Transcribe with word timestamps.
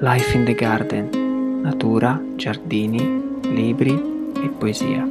Life 0.00 0.36
in 0.36 0.44
the 0.44 0.52
Garden, 0.52 1.62
natura, 1.62 2.22
giardini, 2.36 3.40
libri 3.44 3.94
e 4.34 4.48
poesia. 4.50 5.08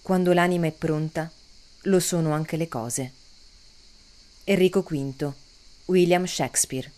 Quando 0.00 0.32
l'anima 0.32 0.66
è 0.66 0.72
pronta, 0.72 1.30
lo 1.82 2.00
sono 2.00 2.32
anche 2.32 2.56
le 2.56 2.68
cose. 2.68 3.12
Enrico 4.44 4.80
V, 4.80 5.30
William 5.84 6.24
Shakespeare. 6.24 6.90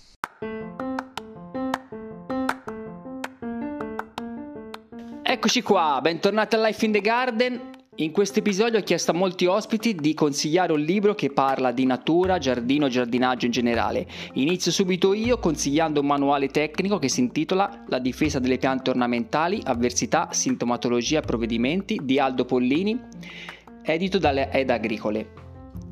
Eccoci 5.36 5.60
qua, 5.60 5.98
bentornati 6.00 6.54
a 6.54 6.64
Life 6.64 6.82
in 6.82 6.92
the 6.92 7.00
Garden. 7.02 7.60
In 7.96 8.10
questo 8.10 8.38
episodio 8.38 8.78
ho 8.78 8.82
chiesto 8.82 9.10
a 9.10 9.14
molti 9.14 9.44
ospiti 9.44 9.94
di 9.94 10.14
consigliare 10.14 10.72
un 10.72 10.80
libro 10.80 11.14
che 11.14 11.30
parla 11.30 11.72
di 11.72 11.84
natura, 11.84 12.38
giardino, 12.38 12.88
giardinaggio 12.88 13.44
in 13.44 13.52
generale. 13.52 14.06
Inizio 14.32 14.72
subito 14.72 15.12
io 15.12 15.38
consigliando 15.38 16.00
un 16.00 16.06
manuale 16.06 16.48
tecnico 16.48 16.98
che 16.98 17.10
si 17.10 17.20
intitola 17.20 17.84
La 17.88 17.98
difesa 17.98 18.38
delle 18.38 18.56
piante 18.56 18.88
ornamentali, 18.88 19.60
avversità, 19.62 20.28
sintomatologia 20.32 21.18
e 21.18 21.26
provvedimenti 21.26 22.00
di 22.02 22.18
Aldo 22.18 22.46
Pollini, 22.46 22.98
edito 23.82 24.16
dalle 24.16 24.50
Ed 24.50 24.70
Agricole. 24.70 25.45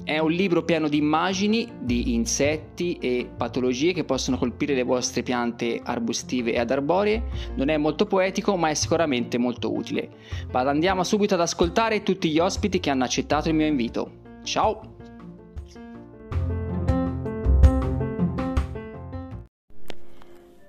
È 0.05 0.19
un 0.19 0.33
libro 0.33 0.63
pieno 0.65 0.87
di 0.87 0.99
immagini 0.99 1.67
di 1.81 2.13
insetti 2.13 2.99
e 2.99 3.27
patologie 3.35 3.95
che 3.95 4.05
possono 4.05 4.37
colpire 4.37 4.75
le 4.75 4.83
vostre 4.83 5.23
piante 5.23 5.81
arbustive 5.83 6.53
ed 6.53 6.71
arboree. 6.71 7.23
Non 7.55 7.71
è 7.71 7.79
molto 7.79 8.05
poetico, 8.05 8.55
ma 8.59 8.69
è 8.69 8.75
sicuramente 8.75 9.39
molto 9.39 9.73
utile. 9.73 10.11
Ma 10.53 10.61
andiamo 10.61 11.05
subito 11.05 11.33
ad 11.33 11.41
ascoltare 11.41 12.03
tutti 12.03 12.29
gli 12.29 12.39
ospiti 12.39 12.81
che 12.81 12.91
hanno 12.91 13.05
accettato 13.05 13.49
il 13.49 13.55
mio 13.55 13.65
invito. 13.65 14.11
Ciao! 14.43 14.93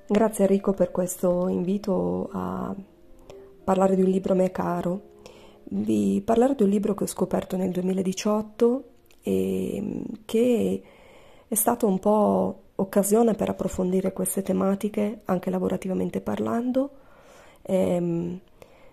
Grazie 0.07 0.45
Enrico 0.45 0.71
per 0.71 0.91
questo 0.91 1.49
invito 1.49 2.29
a 2.31 2.73
parlare 3.65 3.97
di 3.97 4.01
un 4.01 4.09
libro 4.09 4.31
a 4.31 4.37
me 4.37 4.49
caro. 4.51 5.01
Vi 5.63 6.21
parlerò 6.23 6.53
di 6.53 6.63
un 6.63 6.69
libro 6.69 6.93
che 6.93 7.03
ho 7.03 7.07
scoperto 7.07 7.57
nel 7.57 7.71
2018 7.71 8.91
e 9.25 9.79
mm, 9.81 10.01
che 10.25 10.81
è 11.47 11.55
stato 11.55 11.87
un 11.87 11.97
po' 11.97 12.61
occasione 12.75 13.33
per 13.33 13.49
approfondire 13.49 14.13
queste 14.13 14.43
tematiche 14.43 15.21
anche 15.25 15.49
lavorativamente 15.49 16.21
parlando. 16.21 16.89
Ehm, 17.63 18.39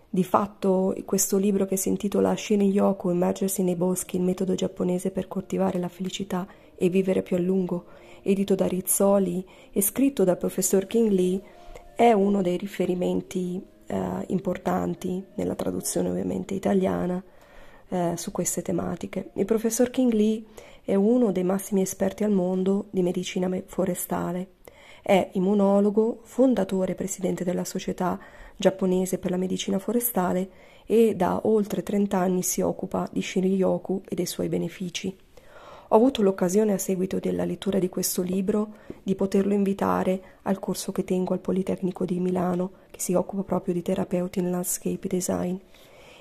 di 0.08 0.24
fatto 0.24 0.94
questo 1.06 1.38
libro 1.38 1.64
che 1.64 1.76
si 1.76 1.88
intitola 1.88 2.36
Shin-Yoku, 2.36 3.10
Immergersi 3.10 3.62
nei 3.62 3.76
boschi, 3.76 4.16
il 4.16 4.22
metodo 4.22 4.54
giapponese 4.54 5.10
per 5.10 5.26
coltivare 5.26 5.78
la 5.78 5.88
felicità 5.88 6.46
e 6.74 6.88
vivere 6.90 7.22
più 7.22 7.36
a 7.36 7.38
lungo, 7.38 7.84
edito 8.22 8.54
da 8.54 8.66
Rizzoli 8.66 9.44
e 9.72 9.80
scritto 9.80 10.24
dal 10.24 10.36
professor 10.36 10.86
King 10.86 11.10
Lee, 11.10 11.42
è 11.94 12.12
uno 12.12 12.42
dei 12.42 12.58
riferimenti 12.58 13.62
eh, 13.86 14.24
importanti 14.28 15.24
nella 15.34 15.54
traduzione 15.54 16.10
ovviamente 16.10 16.54
italiana 16.54 17.22
eh, 17.92 18.14
su 18.16 18.32
queste 18.32 18.62
tematiche. 18.62 19.30
Il 19.34 19.44
professor 19.44 19.90
King 19.90 20.12
Lee 20.12 20.42
è 20.82 20.94
uno 20.94 21.30
dei 21.30 21.44
massimi 21.44 21.82
esperti 21.82 22.24
al 22.24 22.30
mondo 22.30 22.86
di 22.90 23.02
medicina 23.02 23.48
forestale. 23.66 24.52
È 25.02 25.30
immunologo, 25.32 26.20
fondatore 26.22 26.92
e 26.92 26.94
presidente 26.94 27.44
della 27.44 27.64
Società 27.64 28.18
giapponese 28.56 29.18
per 29.18 29.30
la 29.30 29.36
medicina 29.36 29.78
forestale 29.78 30.50
e 30.86 31.14
da 31.14 31.40
oltre 31.44 31.82
30 31.82 32.16
anni 32.16 32.42
si 32.42 32.62
occupa 32.62 33.08
di 33.12 33.20
Shinryoku 33.20 34.02
e 34.08 34.14
dei 34.14 34.26
suoi 34.26 34.48
benefici. 34.48 35.14
Ho 35.88 35.96
avuto 35.96 36.22
l'occasione 36.22 36.72
a 36.72 36.78
seguito 36.78 37.18
della 37.18 37.44
lettura 37.44 37.78
di 37.78 37.90
questo 37.90 38.22
libro 38.22 38.76
di 39.02 39.14
poterlo 39.14 39.52
invitare 39.52 40.38
al 40.42 40.58
corso 40.58 40.90
che 40.92 41.04
tengo 41.04 41.34
al 41.34 41.40
Politecnico 41.40 42.06
di 42.06 42.18
Milano, 42.18 42.70
che 42.90 43.00
si 43.00 43.12
occupa 43.12 43.42
proprio 43.42 43.74
di 43.74 43.82
terapeuti 43.82 44.38
in 44.38 44.50
landscape 44.50 45.06
design. 45.08 45.56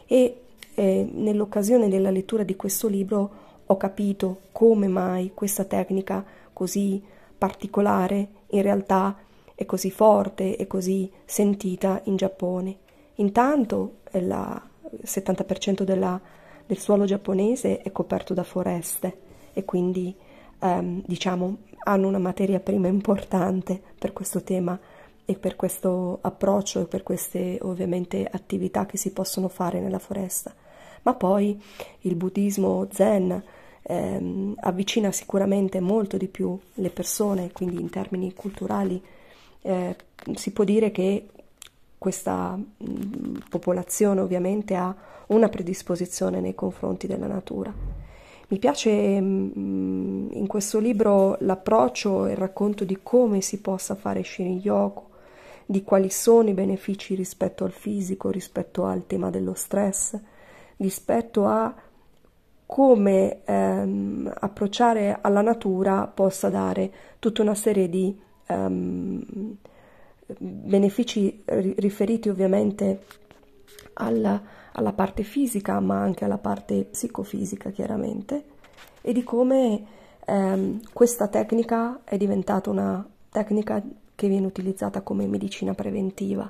E 0.06 0.42
eh, 0.76 1.10
nell'occasione 1.12 1.90
della 1.90 2.12
lettura 2.12 2.44
di 2.44 2.56
questo 2.56 2.88
libro 2.88 3.50
ho 3.66 3.78
capito 3.78 4.42
come 4.52 4.88
mai 4.88 5.32
questa 5.34 5.66
tecnica 5.66 6.24
così 6.54 7.02
particolare 7.38 8.28
in 8.48 8.62
realtà 8.62 9.16
è 9.56 9.66
così 9.66 9.92
forte 9.92 10.56
e 10.58 10.68
così 10.68 11.12
sentita 11.24 12.02
in 12.06 12.16
Giappone. 12.16 12.78
Intanto 13.16 13.98
il 14.14 14.62
70% 15.04 15.84
della, 15.84 16.20
del 16.66 16.78
suolo 16.78 17.06
giapponese 17.06 17.82
è 17.82 17.92
coperto 17.92 18.34
da 18.34 18.44
foreste 18.44 19.18
e 19.54 19.64
quindi 19.66 20.16
ehm, 20.60 21.04
diciamo 21.06 21.58
hanno 21.84 22.08
una 22.08 22.20
materia 22.20 22.60
prima 22.60 22.88
importante 22.88 23.82
per 23.98 24.14
questo 24.14 24.42
tema 24.44 24.80
e 25.26 25.36
per 25.38 25.56
questo 25.56 26.20
approccio 26.22 26.82
e 26.82 26.86
per 26.86 27.04
queste 27.04 27.58
ovviamente 27.62 28.28
attività 28.30 28.86
che 28.86 28.98
si 28.98 29.12
possono 29.12 29.48
fare 29.48 29.80
nella 29.80 30.00
foresta. 30.00 30.54
Ma 31.04 31.14
poi 31.14 31.60
il 32.02 32.16
buddismo 32.16 32.88
zen 32.92 33.44
ehm, 33.82 34.56
avvicina 34.60 35.12
sicuramente 35.12 35.80
molto 35.80 36.18
di 36.18 36.28
più 36.28 36.58
le 36.76 36.90
persone, 36.90 37.52
quindi 37.52 37.80
in 37.80 37.90
termini 37.90 38.34
culturali 38.34 39.02
eh, 39.62 39.96
si 40.36 40.52
può 40.52 40.64
dire 40.64 40.92
che 40.92 41.28
questa 41.98 42.56
mh, 42.56 43.46
popolazione 43.50 44.22
ovviamente 44.22 44.76
ha 44.76 44.96
una 45.28 45.50
predisposizione 45.50 46.40
nei 46.40 46.56
confronti 46.56 47.08
della 47.08 47.28
natura. 47.28 47.74
Mi 48.48 48.58
piace 48.58 48.92
mh, 48.92 50.30
in 50.34 50.46
questo 50.48 50.80
libro 50.80 51.38
l'approccio 51.40 52.26
e 52.26 52.32
il 52.32 52.38
racconto 52.38 52.84
di 52.84 53.00
come 53.02 53.42
si 53.42 53.62
possa 53.62 53.96
fare 53.96 54.24
Shinryoku, 54.24 55.04
di 55.66 55.84
quali 55.84 56.10
sono 56.10 56.50
i 56.50 56.54
benefici 56.54 57.16
rispetto 57.16 57.64
al 57.64 57.72
fisico, 57.72 58.30
rispetto 58.30 58.86
al 58.86 59.08
tema 59.08 59.30
dello 59.30 59.54
stress, 59.54 60.20
rispetto 60.82 61.46
a 61.46 61.74
come 62.66 63.44
ehm, 63.44 64.34
approcciare 64.40 65.18
alla 65.22 65.42
natura 65.42 66.08
possa 66.08 66.50
dare 66.50 66.92
tutta 67.20 67.42
una 67.42 67.56
serie 67.56 67.90
di 67.90 68.18
ehm, 68.48 69.58
benefici 70.38 71.44
riferiti 71.46 72.30
ovviamente 72.30 73.06
alla, 73.94 74.42
alla, 74.72 74.94
parte 74.94 75.24
fisica 75.24 75.80
ma 75.82 76.02
anche 76.02 76.24
alla 76.24 76.38
parte 76.38 76.86
psicofisica 76.86 77.72
chiaramente 77.72 78.46
e 79.02 79.12
di 79.12 79.24
come 79.24 79.84
ehm, 80.26 80.80
questa 80.94 81.28
tecnica 81.28 82.02
è 82.06 82.16
diventata 82.16 82.70
una 82.70 83.06
tecnica 83.30 83.84
che 84.16 84.28
viene 84.28 84.46
utilizzata 84.46 85.02
come 85.02 85.26
medicina 85.28 85.74
preventiva. 85.74 86.50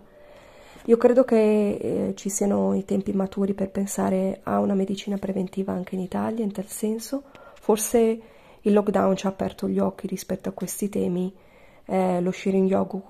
Io 0.85 0.97
credo 0.97 1.23
che 1.23 1.73
eh, 1.75 2.13
ci 2.15 2.29
siano 2.29 2.73
i 2.73 2.83
tempi 2.85 3.13
maturi 3.13 3.53
per 3.53 3.69
pensare 3.69 4.39
a 4.43 4.59
una 4.59 4.73
medicina 4.73 5.17
preventiva 5.17 5.73
anche 5.73 5.93
in 5.93 6.01
Italia, 6.01 6.43
in 6.43 6.51
tal 6.51 6.65
senso. 6.65 7.23
Forse 7.59 8.21
il 8.61 8.73
lockdown 8.73 9.15
ci 9.15 9.27
ha 9.27 9.29
aperto 9.29 9.69
gli 9.69 9.77
occhi 9.77 10.07
rispetto 10.07 10.49
a 10.49 10.53
questi 10.53 10.89
temi. 10.89 11.31
Eh, 11.85 12.19
lo 12.21 12.31
Shirin 12.31 12.65
Yogu 12.65 13.03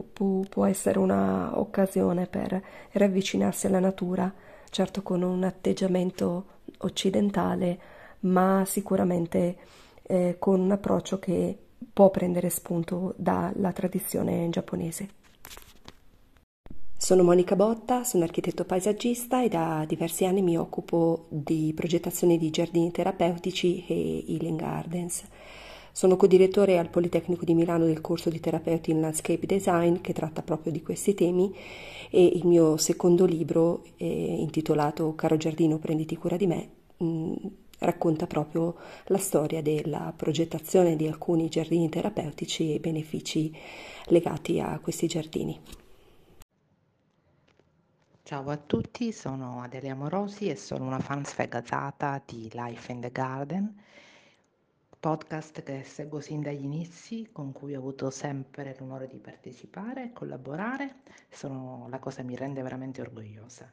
può 0.49 0.65
essere 0.65 0.99
un'occasione 0.99 2.27
per 2.27 2.61
riavvicinarsi 2.91 3.67
alla 3.67 3.79
natura, 3.79 4.33
certo 4.69 5.01
con 5.01 5.21
un 5.21 5.43
atteggiamento 5.43 6.45
occidentale, 6.79 7.79
ma 8.21 8.63
sicuramente 8.65 9.57
eh, 10.03 10.35
con 10.39 10.59
un 10.59 10.71
approccio 10.71 11.19
che 11.19 11.57
può 11.93 12.09
prendere 12.09 12.49
spunto 12.49 13.13
dalla 13.15 13.71
tradizione 13.71 14.49
giapponese. 14.49 15.20
Sono 17.03 17.23
Monica 17.23 17.55
Botta, 17.55 18.03
sono 18.03 18.25
architetto 18.25 18.63
paesaggista 18.63 19.43
e 19.43 19.49
da 19.49 19.85
diversi 19.87 20.23
anni 20.23 20.43
mi 20.43 20.55
occupo 20.55 21.25
di 21.29 21.73
progettazione 21.75 22.37
di 22.37 22.51
giardini 22.51 22.91
terapeutici 22.91 23.83
e 23.87 24.23
healing 24.27 24.59
gardens. 24.59 25.23
Sono 25.91 26.15
codirettore 26.15 26.77
al 26.77 26.89
Politecnico 26.89 27.43
di 27.43 27.55
Milano 27.55 27.85
del 27.85 28.01
corso 28.01 28.29
di 28.29 28.39
terapeuti 28.39 28.91
in 28.91 29.01
landscape 29.01 29.47
design 29.47 29.95
che 30.01 30.13
tratta 30.13 30.43
proprio 30.43 30.71
di 30.71 30.83
questi 30.83 31.15
temi 31.15 31.51
e 32.11 32.23
il 32.23 32.45
mio 32.45 32.77
secondo 32.77 33.25
libro, 33.25 33.83
eh, 33.97 34.05
intitolato 34.05 35.15
Caro 35.15 35.37
giardino 35.37 35.79
prenditi 35.79 36.15
cura 36.15 36.37
di 36.37 36.45
me, 36.45 36.69
mh, 36.97 37.05
mm, 37.05 37.33
racconta 37.79 38.27
proprio 38.27 38.75
la 39.05 39.17
storia 39.17 39.63
della 39.63 40.13
progettazione 40.15 40.95
di 40.95 41.07
alcuni 41.07 41.49
giardini 41.49 41.89
terapeutici 41.89 42.69
e 42.69 42.75
i 42.75 42.79
benefici 42.79 43.51
legati 44.05 44.59
a 44.59 44.77
questi 44.79 45.07
giardini. 45.07 45.80
Ciao 48.31 48.47
a 48.47 48.55
tutti, 48.55 49.11
sono 49.11 49.61
Adelia 49.61 49.93
Morosi 49.93 50.47
e 50.47 50.55
sono 50.55 50.85
una 50.85 50.99
fan 50.99 51.25
sfegatata 51.25 52.23
di 52.25 52.49
Life 52.53 52.89
in 52.89 53.01
the 53.01 53.11
Garden. 53.11 53.83
podcast 54.97 55.61
che 55.63 55.83
seguo 55.83 56.21
sin 56.21 56.41
dagli 56.41 56.63
inizi, 56.63 57.27
con 57.33 57.51
cui 57.51 57.75
ho 57.75 57.79
avuto 57.79 58.09
sempre 58.09 58.73
l'onore 58.79 59.07
di 59.07 59.19
partecipare 59.19 60.03
e 60.05 60.13
collaborare. 60.13 61.01
Sono, 61.27 61.87
la 61.89 61.99
cosa 61.99 62.23
mi 62.23 62.37
rende 62.37 62.61
veramente 62.61 63.01
orgogliosa. 63.01 63.69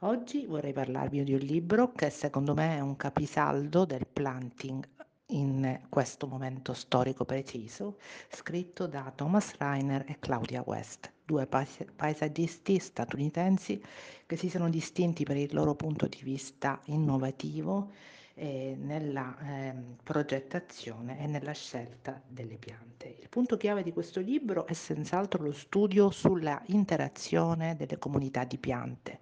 Oggi 0.00 0.46
vorrei 0.46 0.72
parlarvi 0.72 1.22
di 1.22 1.34
un 1.34 1.38
libro 1.38 1.92
che 1.92 2.10
secondo 2.10 2.54
me 2.54 2.78
è 2.78 2.80
un 2.80 2.96
capisaldo 2.96 3.84
del 3.84 4.08
planting 4.12 4.84
in 5.26 5.80
questo 5.88 6.26
momento 6.26 6.72
storico 6.72 7.24
preciso, 7.24 7.98
scritto 8.28 8.88
da 8.88 9.12
Thomas 9.14 9.54
Reiner 9.58 10.06
e 10.08 10.18
Claudia 10.18 10.64
West, 10.66 11.11
due 11.24 11.46
paesaggisti 11.46 12.78
statunitensi 12.78 13.82
che 14.26 14.36
si 14.36 14.48
sono 14.48 14.68
distinti 14.68 15.24
per 15.24 15.36
il 15.36 15.52
loro 15.54 15.74
punto 15.74 16.06
di 16.06 16.20
vista 16.22 16.80
innovativo 16.86 17.90
eh, 18.34 18.76
nella 18.78 19.36
eh, 19.38 19.74
progettazione 20.02 21.20
e 21.20 21.26
nella 21.26 21.52
scelta 21.52 22.20
delle 22.26 22.56
piante. 22.56 23.16
Il 23.20 23.28
punto 23.28 23.56
chiave 23.56 23.82
di 23.82 23.92
questo 23.92 24.20
libro 24.20 24.66
è 24.66 24.72
senz'altro 24.72 25.42
lo 25.42 25.52
studio 25.52 26.10
sulla 26.10 26.60
interazione 26.66 27.76
delle 27.76 27.98
comunità 27.98 28.44
di 28.44 28.58
piante. 28.58 29.20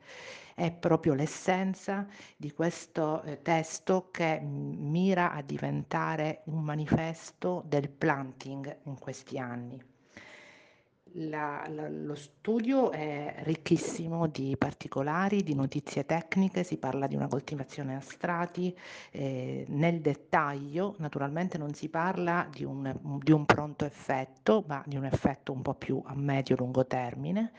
È 0.54 0.70
proprio 0.72 1.14
l'essenza 1.14 2.06
di 2.36 2.52
questo 2.52 3.22
eh, 3.22 3.40
testo 3.42 4.10
che 4.10 4.40
mira 4.40 5.32
a 5.32 5.42
diventare 5.42 6.42
un 6.44 6.62
manifesto 6.62 7.62
del 7.66 7.88
planting 7.88 8.78
in 8.84 8.98
questi 8.98 9.38
anni. 9.38 9.89
La, 11.14 11.66
la, 11.68 11.88
lo 11.88 12.14
studio 12.14 12.92
è 12.92 13.34
ricchissimo 13.38 14.28
di 14.28 14.54
particolari, 14.56 15.42
di 15.42 15.54
notizie 15.54 16.06
tecniche, 16.06 16.62
si 16.62 16.76
parla 16.76 17.08
di 17.08 17.16
una 17.16 17.26
coltivazione 17.26 17.96
a 17.96 18.00
strati, 18.00 18.76
eh, 19.10 19.64
nel 19.70 20.00
dettaglio 20.00 20.94
naturalmente 20.98 21.58
non 21.58 21.74
si 21.74 21.88
parla 21.88 22.48
di 22.48 22.62
un, 22.62 22.96
di 23.22 23.32
un 23.32 23.44
pronto 23.44 23.84
effetto, 23.84 24.62
ma 24.68 24.84
di 24.86 24.96
un 24.96 25.04
effetto 25.04 25.52
un 25.52 25.62
po' 25.62 25.74
più 25.74 26.00
a 26.04 26.14
medio-lungo 26.14 26.86
termine. 26.86 27.50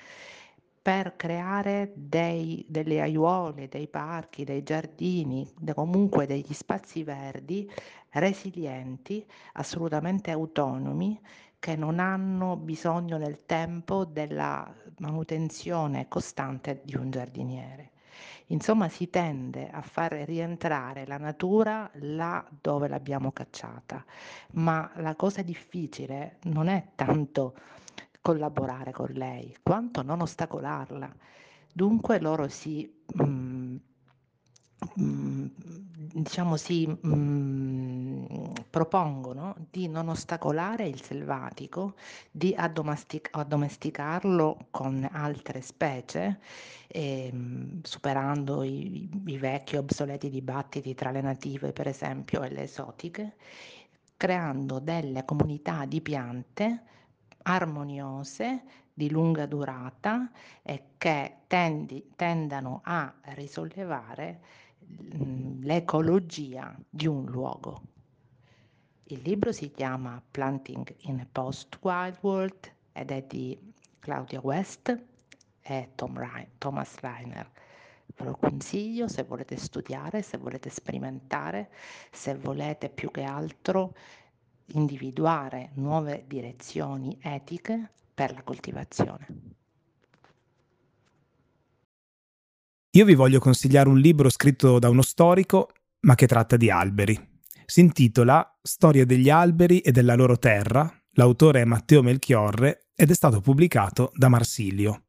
Per 0.82 1.16
creare 1.16 1.92
dei, 1.94 2.66
delle 2.68 3.02
aiuole, 3.02 3.68
dei 3.68 3.88
parchi, 3.88 4.46
dei 4.46 4.64
giardini, 4.64 5.48
comunque 5.76 6.26
degli 6.26 6.54
spazi 6.54 7.04
verdi 7.04 7.70
resilienti, 8.12 9.24
assolutamente 9.54 10.32
autonomi, 10.32 11.20
che 11.62 11.76
non 11.76 12.00
hanno 12.00 12.58
bisogno 12.58 13.18
nel 13.18 13.46
tempo 13.46 14.04
della 14.04 14.68
manutenzione 14.98 16.08
costante 16.08 16.82
di 16.84 16.96
un 16.96 17.12
giardiniere. 17.12 17.92
Insomma, 18.48 18.90
si 18.90 19.12
tende 19.12 19.70
a 19.70 19.84
far 19.84 20.12
rientrare 20.12 21.06
la 21.06 21.18
natura 21.18 21.88
là 22.00 22.44
dove 22.62 22.88
l'abbiamo 22.88 23.32
cacciata, 23.32 24.04
ma 24.54 24.92
la 24.96 25.16
cosa 25.16 25.44
difficile 25.44 26.40
non 26.46 26.68
è 26.68 26.94
tanto 26.96 27.56
collaborare 28.22 28.92
con 28.92 29.10
lei 29.12 29.56
quanto 29.62 30.02
non 30.02 30.22
ostacolarla. 30.22 31.14
Dunque 31.72 32.20
loro 32.20 32.48
si 32.48 32.92
mm, 33.22 33.76
mm, 35.00 35.46
diciamo 36.14 36.58
si 36.58 36.88
mm, 36.88 37.81
propongono 38.72 39.56
di 39.70 39.88
non 39.88 40.10
ostacolare 40.10 40.88
il 40.88 41.02
selvatico, 41.02 41.94
di 42.32 42.56
addomestic- 42.58 43.30
addomesticarlo 43.32 44.68
con 44.72 45.08
altre 45.12 45.62
specie, 45.62 46.40
eh, 46.88 47.32
superando 47.84 48.64
i, 48.64 49.10
i 49.26 49.38
vecchi 49.38 49.76
obsoleti 49.76 50.30
dibattiti 50.30 50.96
tra 50.96 51.12
le 51.12 51.22
native, 51.22 51.74
per 51.74 51.88
esempio, 51.88 52.42
e 52.44 52.50
le 52.50 52.64
esotiche, 52.64 53.36
creando 54.18 54.80
delle 54.80 55.26
comunità 55.26 55.86
di 55.86 56.02
piante 56.02 56.84
armoniose 57.44 58.64
di 58.94 59.10
lunga 59.10 59.46
durata 59.46 60.32
e 60.62 60.92
che 60.98 61.38
tendi, 61.48 62.12
tendano 62.16 62.82
a 62.84 63.14
risollevare 63.34 64.40
l'ecologia 65.62 66.76
di 66.90 67.08
un 67.08 67.26
luogo. 67.26 67.82
Il 69.12 69.20
libro 69.24 69.52
si 69.52 69.70
chiama 69.72 70.24
Planting 70.32 70.96
in 71.00 71.20
a 71.20 71.28
Post-Wild 71.30 72.20
World 72.22 72.74
ed 72.94 73.12
è 73.12 73.22
di 73.28 73.60
Claudia 74.00 74.40
West 74.42 74.98
e 75.62 75.90
Tom 75.96 76.18
Ryan, 76.18 76.48
Thomas 76.58 76.98
Reiner. 77.02 77.52
Ve 78.16 78.24
lo 78.24 78.38
consiglio 78.38 79.10
se 79.10 79.24
volete 79.24 79.58
studiare, 79.58 80.22
se 80.22 80.38
volete 80.38 80.70
sperimentare, 80.70 81.72
se 82.10 82.36
volete 82.36 82.88
più 82.88 83.12
che 83.12 83.24
altro 83.24 83.94
individuare 84.68 85.72
nuove 85.74 86.24
direzioni 86.26 87.18
etiche 87.22 87.92
per 88.14 88.32
la 88.32 88.44
coltivazione. 88.44 89.28
Io 92.92 93.04
vi 93.04 93.16
voglio 93.16 93.42
consigliare 93.42 93.90
un 93.90 94.00
libro 94.00 94.30
scritto 94.30 94.80
da 94.80 94.88
uno 94.88 95.02
storico, 95.02 95.68
ma 96.02 96.16
che 96.16 96.28
tratta 96.28 96.56
di 96.56 96.72
alberi. 96.72 97.31
Si 97.72 97.80
intitola 97.80 98.60
Storia 98.62 99.06
degli 99.06 99.30
alberi 99.30 99.80
e 99.80 99.94
della 99.94 100.16
loro 100.16 100.38
terra. 100.38 100.94
L'autore 101.12 101.62
è 101.62 101.64
Matteo 101.64 102.02
Melchiorre 102.02 102.90
ed 102.94 103.10
è 103.10 103.14
stato 103.14 103.40
pubblicato 103.40 104.12
da 104.14 104.28
Marsilio. 104.28 105.06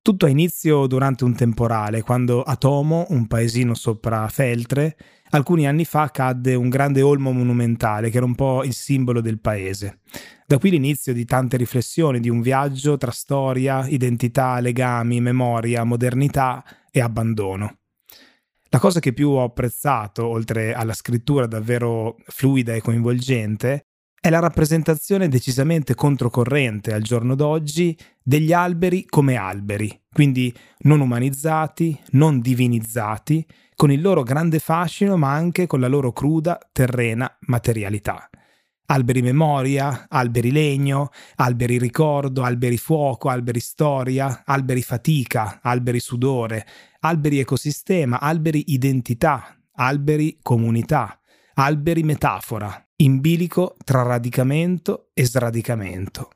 Tutto 0.00 0.26
ha 0.26 0.28
inizio 0.28 0.86
durante 0.86 1.24
un 1.24 1.34
temporale, 1.34 2.02
quando 2.02 2.42
a 2.42 2.54
Tomo, 2.54 3.06
un 3.08 3.26
paesino 3.26 3.74
sopra 3.74 4.28
Feltre, 4.28 4.96
alcuni 5.30 5.66
anni 5.66 5.84
fa 5.84 6.12
cadde 6.12 6.54
un 6.54 6.68
grande 6.68 7.02
olmo 7.02 7.32
monumentale 7.32 8.08
che 8.08 8.18
era 8.18 8.26
un 8.26 8.36
po' 8.36 8.62
il 8.62 8.72
simbolo 8.72 9.20
del 9.20 9.40
paese. 9.40 9.98
Da 10.46 10.58
qui 10.58 10.70
l'inizio 10.70 11.12
di 11.12 11.24
tante 11.24 11.56
riflessioni, 11.56 12.20
di 12.20 12.28
un 12.28 12.40
viaggio 12.40 12.96
tra 12.96 13.10
storia, 13.10 13.84
identità, 13.88 14.60
legami, 14.60 15.20
memoria, 15.20 15.82
modernità 15.82 16.62
e 16.88 17.00
abbandono. 17.00 17.78
La 18.74 18.78
cosa 18.78 19.00
che 19.00 19.12
più 19.12 19.28
ho 19.28 19.42
apprezzato, 19.42 20.26
oltre 20.26 20.72
alla 20.72 20.94
scrittura 20.94 21.46
davvero 21.46 22.16
fluida 22.24 22.72
e 22.72 22.80
coinvolgente, 22.80 23.88
è 24.18 24.30
la 24.30 24.38
rappresentazione 24.38 25.28
decisamente 25.28 25.94
controcorrente 25.94 26.94
al 26.94 27.02
giorno 27.02 27.34
d'oggi 27.34 27.94
degli 28.22 28.50
alberi 28.50 29.04
come 29.04 29.36
alberi, 29.36 30.04
quindi 30.10 30.50
non 30.84 31.00
umanizzati, 31.00 32.00
non 32.12 32.40
divinizzati, 32.40 33.46
con 33.76 33.90
il 33.92 34.00
loro 34.00 34.22
grande 34.22 34.58
fascino 34.58 35.18
ma 35.18 35.32
anche 35.32 35.66
con 35.66 35.78
la 35.78 35.88
loro 35.88 36.12
cruda, 36.12 36.58
terrena 36.72 37.30
materialità. 37.40 38.30
Alberi 38.86 39.20
memoria, 39.20 40.06
alberi 40.08 40.50
legno, 40.50 41.10
alberi 41.36 41.76
ricordo, 41.76 42.42
alberi 42.42 42.78
fuoco, 42.78 43.28
alberi 43.28 43.60
storia, 43.60 44.44
alberi 44.46 44.82
fatica, 44.82 45.60
alberi 45.62 46.00
sudore, 46.00 46.66
alberi 47.04 47.40
ecosistema, 47.40 48.20
alberi 48.20 48.64
identità, 48.72 49.56
alberi 49.74 50.38
comunità, 50.40 51.18
alberi 51.54 52.02
metafora, 52.04 52.72
in 52.96 53.20
bilico 53.20 53.76
tra 53.84 54.02
radicamento 54.02 55.10
e 55.12 55.24
sradicamento. 55.24 56.30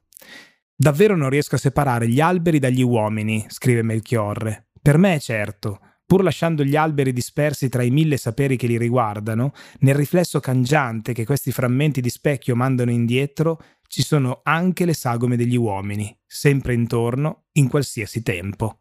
Davvero 0.74 1.16
non 1.16 1.30
riesco 1.30 1.54
a 1.54 1.58
separare 1.58 2.08
gli 2.08 2.20
alberi 2.20 2.58
dagli 2.58 2.82
uomini, 2.82 3.46
scrive 3.48 3.82
Melchiorre. 3.82 4.70
Per 4.82 4.98
me, 4.98 5.20
certo, 5.20 5.80
pur 6.04 6.24
lasciando 6.24 6.64
gli 6.64 6.74
alberi 6.74 7.12
dispersi 7.12 7.68
tra 7.68 7.84
i 7.84 7.90
mille 7.90 8.16
saperi 8.16 8.56
che 8.56 8.66
li 8.66 8.76
riguardano, 8.76 9.52
nel 9.80 9.94
riflesso 9.94 10.40
cangiante 10.40 11.12
che 11.12 11.24
questi 11.24 11.52
frammenti 11.52 12.00
di 12.00 12.10
specchio 12.10 12.56
mandano 12.56 12.90
indietro, 12.90 13.62
ci 13.86 14.02
sono 14.02 14.40
anche 14.42 14.84
le 14.84 14.94
sagome 14.94 15.36
degli 15.36 15.56
uomini, 15.56 16.14
sempre 16.26 16.74
intorno, 16.74 17.44
in 17.52 17.68
qualsiasi 17.68 18.22
tempo. 18.22 18.80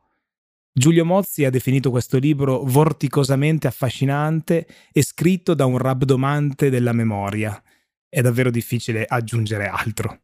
Giulio 0.78 1.06
Mozzi 1.06 1.46
ha 1.46 1.50
definito 1.50 1.90
questo 1.90 2.18
libro 2.18 2.62
vorticosamente 2.66 3.66
affascinante 3.66 4.68
e 4.92 5.04
scritto 5.04 5.54
da 5.54 5.64
un 5.64 5.78
rabdomante 5.78 6.70
della 6.70 6.92
memoria. 6.92 7.64
È 8.10 8.20
davvero 8.20 8.52
difficile 8.52 9.06
aggiungere 9.08 9.68
altro. 9.68 10.20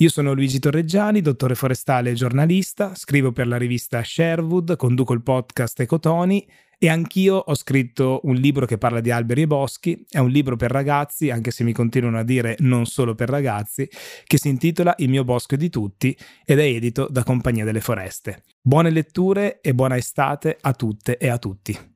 Io 0.00 0.10
sono 0.10 0.34
Luigi 0.34 0.58
Torreggiani, 0.58 1.22
dottore 1.22 1.54
forestale 1.54 2.10
e 2.10 2.14
giornalista, 2.14 2.94
scrivo 2.94 3.32
per 3.32 3.46
la 3.46 3.56
rivista 3.56 4.02
Sherwood, 4.04 4.76
conduco 4.76 5.14
il 5.14 5.22
podcast 5.22 5.80
Ecotoni 5.80 6.46
e 6.78 6.90
anch'io 6.90 7.36
ho 7.36 7.54
scritto 7.54 8.20
un 8.24 8.34
libro 8.34 8.66
che 8.66 8.76
parla 8.76 9.00
di 9.00 9.10
alberi 9.10 9.42
e 9.42 9.46
boschi, 9.46 10.04
è 10.06 10.18
un 10.18 10.28
libro 10.28 10.56
per 10.56 10.70
ragazzi, 10.70 11.30
anche 11.30 11.50
se 11.50 11.64
mi 11.64 11.72
continuano 11.72 12.18
a 12.18 12.24
dire 12.24 12.56
non 12.58 12.84
solo 12.84 13.14
per 13.14 13.30
ragazzi, 13.30 13.88
che 14.24 14.36
si 14.36 14.48
intitola 14.48 14.94
Il 14.98 15.08
mio 15.08 15.24
bosco 15.24 15.54
è 15.54 15.56
di 15.58 15.70
tutti 15.70 16.14
ed 16.44 16.58
è 16.58 16.64
edito 16.64 17.08
da 17.10 17.24
Compagnia 17.24 17.64
delle 17.64 17.80
Foreste. 17.80 18.42
Buone 18.60 18.90
letture 18.90 19.62
e 19.62 19.72
buona 19.72 19.96
estate 19.96 20.58
a 20.60 20.74
tutte 20.74 21.16
e 21.16 21.28
a 21.28 21.38
tutti. 21.38 21.95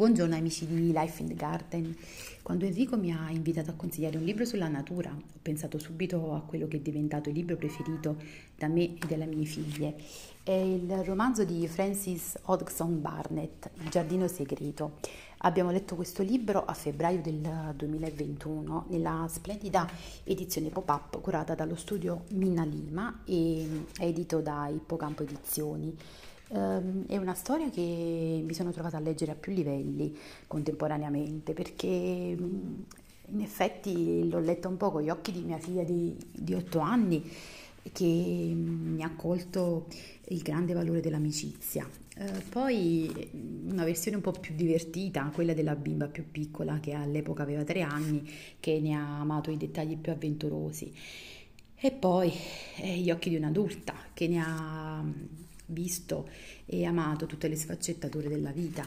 Buongiorno 0.00 0.34
amici 0.34 0.66
di 0.66 0.92
Life 0.92 1.20
in 1.20 1.28
the 1.28 1.34
Garden. 1.34 1.94
Quando 2.40 2.64
Enrico 2.64 2.96
mi 2.96 3.12
ha 3.12 3.28
invitato 3.28 3.68
a 3.68 3.74
consigliare 3.74 4.16
un 4.16 4.24
libro 4.24 4.46
sulla 4.46 4.66
natura, 4.66 5.10
ho 5.10 5.38
pensato 5.42 5.78
subito 5.78 6.34
a 6.34 6.40
quello 6.40 6.66
che 6.68 6.78
è 6.78 6.80
diventato 6.80 7.28
il 7.28 7.34
libro 7.34 7.56
preferito 7.56 8.16
da 8.56 8.66
me 8.66 8.94
e 8.94 9.06
dalle 9.06 9.26
mie 9.26 9.44
figlie. 9.44 9.94
È 10.42 10.52
il 10.52 10.90
romanzo 11.04 11.44
di 11.44 11.68
Francis 11.68 12.38
Hodgson 12.44 13.02
Barnett, 13.02 13.68
Il 13.82 13.90
giardino 13.90 14.26
segreto. 14.26 15.00
Abbiamo 15.42 15.70
letto 15.70 15.96
questo 15.96 16.22
libro 16.22 16.64
a 16.64 16.72
febbraio 16.72 17.20
del 17.20 17.74
2021 17.76 18.86
nella 18.88 19.26
splendida 19.28 19.86
edizione 20.24 20.70
pop-up 20.70 21.20
curata 21.20 21.54
dallo 21.54 21.76
studio 21.76 22.24
Minna 22.30 22.64
Lima 22.64 23.20
e 23.26 23.84
edito 23.98 24.40
da 24.40 24.66
Ippocampo 24.68 25.24
Edizioni. 25.24 25.94
Um, 26.52 27.06
è 27.06 27.16
una 27.16 27.34
storia 27.34 27.70
che 27.70 28.42
mi 28.44 28.54
sono 28.54 28.72
trovata 28.72 28.96
a 28.96 29.00
leggere 29.00 29.30
a 29.30 29.34
più 29.36 29.52
livelli 29.52 30.16
contemporaneamente 30.48 31.52
perché 31.52 31.86
in 31.86 33.40
effetti 33.40 34.28
l'ho 34.28 34.40
letta 34.40 34.66
un 34.66 34.76
po' 34.76 34.90
con 34.90 35.00
gli 35.00 35.10
occhi 35.10 35.30
di 35.30 35.42
mia 35.42 35.58
figlia 35.58 35.84
di, 35.84 36.16
di 36.32 36.52
8 36.52 36.78
anni 36.80 37.30
che 37.92 38.04
mi 38.04 39.00
ha 39.04 39.14
colto 39.14 39.86
il 40.28 40.42
grande 40.42 40.72
valore 40.72 41.00
dell'amicizia. 41.00 41.88
Uh, 42.18 42.42
poi 42.48 43.30
una 43.68 43.84
versione 43.84 44.16
un 44.16 44.22
po' 44.22 44.32
più 44.32 44.52
divertita, 44.56 45.30
quella 45.32 45.54
della 45.54 45.76
bimba 45.76 46.08
più 46.08 46.32
piccola 46.32 46.80
che 46.80 46.94
all'epoca 46.94 47.44
aveva 47.44 47.62
3 47.62 47.80
anni, 47.82 48.28
che 48.58 48.80
ne 48.80 48.94
ha 48.94 49.20
amato 49.20 49.52
i 49.52 49.56
dettagli 49.56 49.96
più 49.96 50.10
avventurosi. 50.10 50.92
E 51.76 51.92
poi 51.92 52.32
eh, 52.78 52.96
gli 52.96 53.10
occhi 53.12 53.30
di 53.30 53.36
un'adulta 53.36 53.94
che 54.12 54.26
ne 54.26 54.42
ha 54.44 55.04
visto 55.70 56.28
e 56.66 56.84
amato 56.84 57.26
tutte 57.26 57.48
le 57.48 57.56
sfaccettature 57.56 58.28
della 58.28 58.52
vita. 58.52 58.86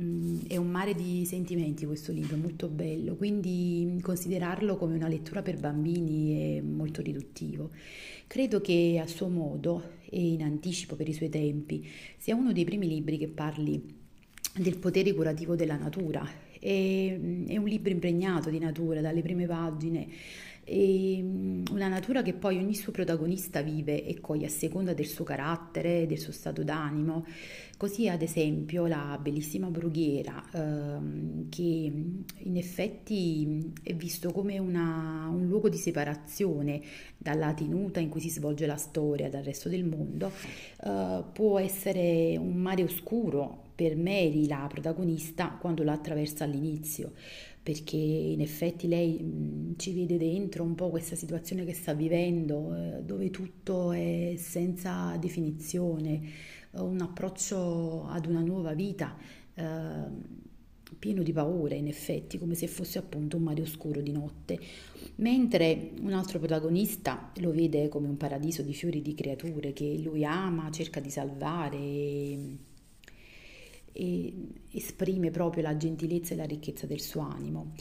Mm, 0.00 0.40
è 0.48 0.56
un 0.56 0.68
mare 0.68 0.94
di 0.94 1.26
sentimenti 1.26 1.84
questo 1.84 2.12
libro, 2.12 2.36
molto 2.36 2.68
bello, 2.68 3.14
quindi 3.14 3.98
considerarlo 4.00 4.76
come 4.76 4.94
una 4.94 5.08
lettura 5.08 5.42
per 5.42 5.58
bambini 5.58 6.56
è 6.56 6.60
molto 6.62 7.02
riduttivo. 7.02 7.70
Credo 8.26 8.62
che 8.62 8.98
a 9.02 9.06
suo 9.06 9.28
modo 9.28 10.00
e 10.08 10.32
in 10.32 10.42
anticipo 10.42 10.96
per 10.96 11.08
i 11.08 11.12
suoi 11.12 11.28
tempi 11.28 11.86
sia 12.16 12.34
uno 12.34 12.52
dei 12.52 12.64
primi 12.64 12.88
libri 12.88 13.18
che 13.18 13.28
parli 13.28 14.00
del 14.56 14.78
potere 14.78 15.12
curativo 15.12 15.56
della 15.56 15.76
natura. 15.76 16.26
È, 16.58 16.66
è 16.66 17.56
un 17.56 17.66
libro 17.66 17.90
impregnato 17.90 18.48
di 18.48 18.58
natura 18.58 19.00
dalle 19.00 19.20
prime 19.20 19.46
pagine 19.46 20.08
e 20.72 21.18
mm, 21.20 21.64
una 21.72 21.88
natura 21.88 22.22
che 22.22 22.32
poi 22.32 22.56
ogni 22.56 22.74
suo 22.74 22.92
protagonista 22.92 23.60
vive 23.60 24.06
e 24.06 24.20
coglie 24.20 24.46
a 24.46 24.48
seconda 24.48 24.94
del 24.94 25.06
suo 25.06 25.22
carattere, 25.22 26.06
del 26.06 26.18
suo 26.18 26.32
stato 26.32 26.64
d'animo. 26.64 27.26
Così 27.76 28.08
ad 28.08 28.22
esempio 28.22 28.86
la 28.86 29.18
bellissima 29.20 29.66
brughiera 29.66 30.42
ehm, 30.52 31.48
che 31.50 31.64
in 31.64 32.56
effetti 32.56 33.72
è 33.82 33.92
visto 33.92 34.30
come 34.30 34.58
una, 34.58 35.28
un 35.30 35.46
luogo 35.46 35.68
di 35.68 35.76
separazione 35.76 36.80
dalla 37.18 37.52
tenuta 37.52 38.00
in 38.00 38.08
cui 38.08 38.20
si 38.20 38.30
svolge 38.30 38.66
la 38.66 38.76
storia 38.76 39.28
dal 39.28 39.42
resto 39.42 39.68
del 39.68 39.84
mondo, 39.84 40.30
eh, 40.84 41.24
può 41.32 41.58
essere 41.58 42.36
un 42.38 42.54
mare 42.54 42.84
oscuro 42.84 43.70
per 43.74 43.96
Mary, 43.96 44.46
la 44.46 44.66
protagonista, 44.68 45.56
quando 45.60 45.82
la 45.82 45.92
attraversa 45.92 46.44
all'inizio 46.44 47.12
perché 47.62 47.96
in 47.96 48.40
effetti 48.40 48.88
lei 48.88 49.74
ci 49.76 49.92
vede 49.94 50.18
dentro 50.18 50.64
un 50.64 50.74
po' 50.74 50.90
questa 50.90 51.14
situazione 51.14 51.64
che 51.64 51.74
sta 51.74 51.94
vivendo, 51.94 52.74
eh, 52.74 53.02
dove 53.02 53.30
tutto 53.30 53.92
è 53.92 54.34
senza 54.36 55.16
definizione, 55.20 56.20
un 56.72 57.00
approccio 57.00 58.06
ad 58.06 58.26
una 58.26 58.40
nuova 58.40 58.72
vita 58.72 59.16
eh, 59.54 60.40
pieno 60.98 61.22
di 61.22 61.32
paure, 61.32 61.76
in 61.76 61.86
effetti, 61.86 62.38
come 62.38 62.54
se 62.54 62.66
fosse 62.66 62.98
appunto 62.98 63.36
un 63.36 63.44
mare 63.44 63.62
oscuro 63.62 64.00
di 64.00 64.12
notte, 64.12 64.58
mentre 65.16 65.92
un 66.00 66.12
altro 66.12 66.38
protagonista 66.38 67.30
lo 67.36 67.52
vede 67.52 67.88
come 67.88 68.08
un 68.08 68.16
paradiso 68.16 68.62
di 68.62 68.74
fiori 68.74 69.02
di 69.02 69.14
creature 69.14 69.72
che 69.72 69.98
lui 69.98 70.24
ama, 70.24 70.70
cerca 70.70 71.00
di 71.00 71.10
salvare. 71.10 71.76
E, 71.76 72.56
e 73.92 74.34
esprime 74.72 75.30
proprio 75.30 75.62
la 75.62 75.76
gentilezza 75.76 76.34
e 76.34 76.36
la 76.36 76.44
ricchezza 76.44 76.86
del 76.86 77.00
suo 77.00 77.20
animo. 77.20 77.72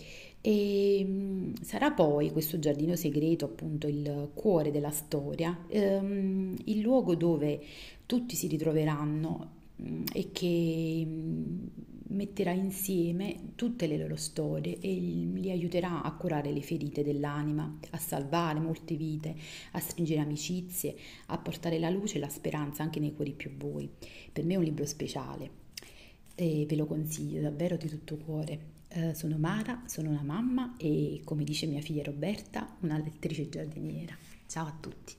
E 0.41 1.03
mm, 1.05 1.53
sarà 1.61 1.91
poi 1.91 2.31
questo 2.31 2.57
giardino 2.57 2.95
segreto, 2.95 3.45
appunto 3.45 3.87
il 3.87 4.31
cuore 4.33 4.71
della 4.71 4.89
storia, 4.89 5.65
ehm, 5.67 6.55
il 6.65 6.79
luogo 6.79 7.15
dove 7.15 7.61
tutti 8.07 8.35
si 8.35 8.47
ritroveranno 8.47 9.51
mm, 9.81 10.03
e 10.13 10.31
che 10.31 11.03
mm, 11.05 11.67
metterà 12.09 12.51
insieme 12.51 13.53
tutte 13.55 13.87
le 13.87 13.97
loro 13.97 14.15
storie 14.15 14.79
e 14.79 14.93
li 14.93 15.49
aiuterà 15.51 16.01
a 16.01 16.11
curare 16.13 16.51
le 16.51 16.61
ferite 16.61 17.03
dell'anima, 17.03 17.77
a 17.91 17.97
salvare 17.97 18.59
molte 18.59 18.95
vite, 18.95 19.35
a 19.73 19.79
stringere 19.79 20.21
amicizie, 20.21 20.95
a 21.27 21.37
portare 21.37 21.79
la 21.79 21.89
luce 21.89 22.17
e 22.17 22.19
la 22.19 22.29
speranza 22.29 22.83
anche 22.83 22.99
nei 22.99 23.13
cuori 23.13 23.33
più 23.33 23.55
bui. 23.55 23.89
Per 24.33 24.43
me 24.43 24.55
è 24.55 24.57
un 24.57 24.63
libro 24.63 24.85
speciale 24.85 25.60
e 26.35 26.65
ve 26.67 26.75
lo 26.75 26.85
consiglio 26.85 27.41
davvero 27.41 27.75
di 27.77 27.87
tutto 27.87 28.17
cuore. 28.17 28.69
Eh, 28.89 29.13
sono 29.15 29.37
Mara, 29.37 29.83
sono 29.85 30.09
una 30.09 30.21
mamma 30.21 30.75
e 30.77 31.21
come 31.23 31.43
dice 31.43 31.65
mia 31.65 31.81
figlia 31.81 32.03
Roberta, 32.03 32.67
una 32.81 32.97
lettrice 32.97 33.47
giardiniera. 33.47 34.15
Ciao 34.47 34.67
a 34.67 34.73
tutti. 34.79 35.15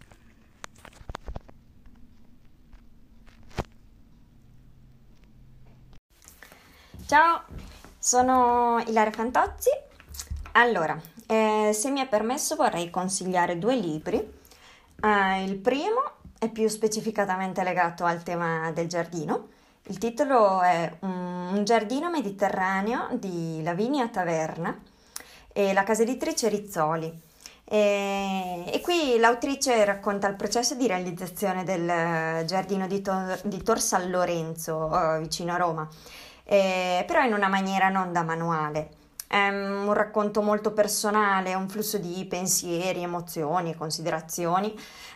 Ciao, 7.07 7.42
sono 7.99 8.83
Ilaria 8.87 9.12
Fantozzi. 9.12 9.71
Allora, 10.52 11.00
eh, 11.26 11.71
se 11.73 11.90
mi 11.90 12.00
è 12.00 12.09
permesso 12.09 12.57
vorrei 12.57 12.90
consigliare 12.90 13.59
due 13.59 13.76
libri. 13.76 14.16
Eh, 14.16 15.45
il 15.45 15.57
primo 15.57 16.21
è 16.38 16.50
più 16.50 16.69
specificatamente 16.69 17.62
legato 17.62 18.04
al 18.04 18.23
tema 18.23 18.71
del 18.73 18.87
giardino 18.88 19.49
il 19.85 19.99
titolo 19.99 20.61
è 20.61 20.91
Un 21.01 21.62
giardino 21.65 22.11
mediterraneo 22.11 23.09
di 23.12 23.61
Lavinia 23.62 24.09
Taverna 24.09 24.79
e 25.53 25.73
la 25.73 25.83
casa 25.83 26.03
editrice 26.03 26.49
Rizzoli. 26.49 27.31
E, 27.65 28.65
e, 28.67 28.81
qui 28.81 29.17
l'autrice 29.19 29.85
racconta 29.85 30.29
il 30.29 30.37
processo 30.37 30.75
di 30.75 30.87
realizzazione 30.87 31.65
del 31.65 32.45
giardino 32.47 32.87
di, 32.87 33.01
Tor, 33.01 33.41
di 33.45 33.62
Tor 33.62 33.81
San 33.81 34.11
Lorenzo, 34.11 34.91
uh, 34.91 35.19
vicino 35.21 35.55
a 35.55 35.57
Roma, 35.57 35.89
eh, 36.45 37.05
però 37.07 37.23
in 37.25 37.33
una 37.33 37.49
maniera 37.49 37.89
non 37.89 38.12
da 38.12 38.23
manuale. 38.23 39.02
È 39.33 39.49
un 39.49 39.95
racconto 39.95 40.43
molto 40.43 40.75
personale, 40.75 41.55
un 41.55 41.67
flusso 41.67 41.97
di 41.97 42.27
pensieri, 42.27 43.03
emozioni 43.03 43.71
e 43.71 43.75
considerazioni 43.75 44.71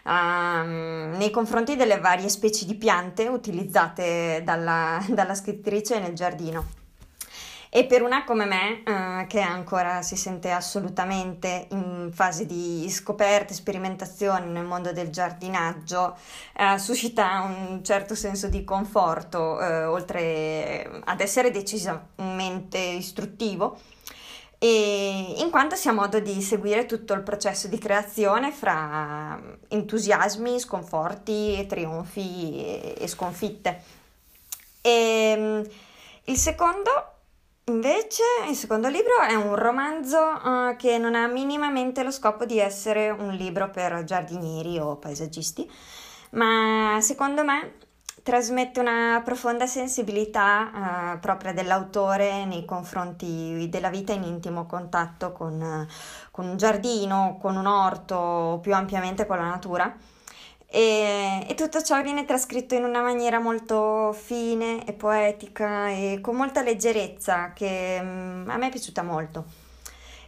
um, 0.04 1.12
nei 1.18 1.28
confronti 1.30 1.76
delle 1.76 2.00
varie 2.00 2.30
specie 2.30 2.64
di 2.64 2.76
piante 2.76 3.28
utilizzate 3.28 4.40
dalla, 4.42 5.04
dalla 5.12 5.34
scrittrice 5.34 6.00
nel 6.00 6.14
giardino. 6.14 6.64
E 7.68 7.84
per 7.84 8.00
una 8.00 8.24
come 8.24 8.46
me, 8.46 8.82
uh, 8.86 9.26
che 9.26 9.40
ancora 9.40 10.00
si 10.00 10.16
sente 10.16 10.50
assolutamente 10.50 11.66
in 11.72 12.08
fase 12.10 12.46
di 12.46 12.88
scoperta 12.88 13.52
e 13.52 13.56
sperimentazione 13.56 14.46
nel 14.46 14.64
mondo 14.64 14.92
del 14.92 15.10
giardinaggio, 15.10 16.16
uh, 16.56 16.78
suscita 16.78 17.42
un 17.42 17.84
certo 17.84 18.14
senso 18.14 18.48
di 18.48 18.64
conforto, 18.64 19.58
uh, 19.60 19.90
oltre 19.90 21.02
ad 21.04 21.20
essere 21.20 21.50
decisamente 21.50 22.78
istruttivo 22.78 23.78
e 24.58 25.34
in 25.36 25.50
quanto 25.50 25.76
si 25.76 25.88
ha 25.88 25.92
modo 25.92 26.18
di 26.18 26.40
seguire 26.40 26.86
tutto 26.86 27.12
il 27.12 27.22
processo 27.22 27.68
di 27.68 27.78
creazione 27.78 28.52
fra 28.52 29.38
entusiasmi, 29.68 30.58
sconforti, 30.58 31.66
trionfi 31.66 32.94
e, 32.96 33.06
sconfitte. 33.06 33.82
E, 34.80 34.90
ehm, 34.90 35.68
il 36.24 36.36
secondo, 36.36 36.90
invece, 37.64 38.22
il 38.48 38.56
secondo 38.56 38.88
libro 38.88 39.20
è 39.28 39.34
un 39.34 39.54
romanzo 39.54 40.18
uh, 40.18 40.76
che 40.76 40.98
non 40.98 41.14
ha 41.14 41.26
minimamente 41.26 42.02
lo 42.02 42.10
scopo 42.10 42.44
di 42.44 42.58
essere 42.58 43.10
un 43.10 43.34
libro 43.34 43.70
per 43.70 44.04
giardinieri 44.04 44.78
o 44.78 44.96
paesaggisti, 44.96 45.70
ma 46.30 46.98
secondo 47.00 47.44
me 47.44 47.74
trasmette 48.26 48.80
una 48.80 49.22
profonda 49.24 49.68
sensibilità 49.68 51.14
eh, 51.14 51.18
propria 51.18 51.52
dell'autore 51.52 52.44
nei 52.44 52.64
confronti 52.64 53.68
della 53.70 53.88
vita 53.88 54.12
in 54.12 54.24
intimo 54.24 54.66
contatto 54.66 55.30
con, 55.30 55.86
con, 56.32 56.48
un 56.48 56.56
giardino, 56.56 57.38
con 57.40 57.54
un 57.54 57.66
orto 57.66 58.16
o 58.16 58.58
più 58.58 58.74
ampiamente 58.74 59.26
con 59.26 59.36
la 59.36 59.44
natura. 59.44 59.96
E, 60.66 61.46
e, 61.48 61.54
tutto 61.54 61.80
ciò 61.80 62.02
viene 62.02 62.24
trascritto 62.24 62.74
in 62.74 62.82
una 62.82 63.00
maniera 63.00 63.38
molto 63.38 64.12
fine 64.12 64.84
e 64.84 64.92
poetica 64.92 65.90
e 65.90 66.18
con 66.20 66.34
molta 66.34 66.62
leggerezza 66.62 67.52
che 67.52 68.00
mm, 68.02 68.50
a 68.50 68.56
me 68.56 68.66
è 68.66 68.70
piaciuta 68.70 69.04
molto. 69.04 69.44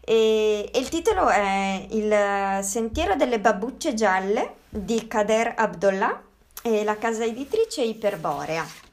E, 0.05 0.71
e 0.73 0.79
il 0.79 0.89
titolo 0.89 1.29
è 1.29 1.85
Il 1.91 2.63
sentiero 2.63 3.17
delle 3.17 3.41
babbucce 3.41 3.95
gialle 3.95 4.55
di 4.69 5.09
Kader 5.09 5.55
Abdullah 5.57 6.27
e 6.69 6.85
la 6.85 6.99
casa 6.99 7.25
editrice 7.25 7.83
Iperborea. 7.83 8.87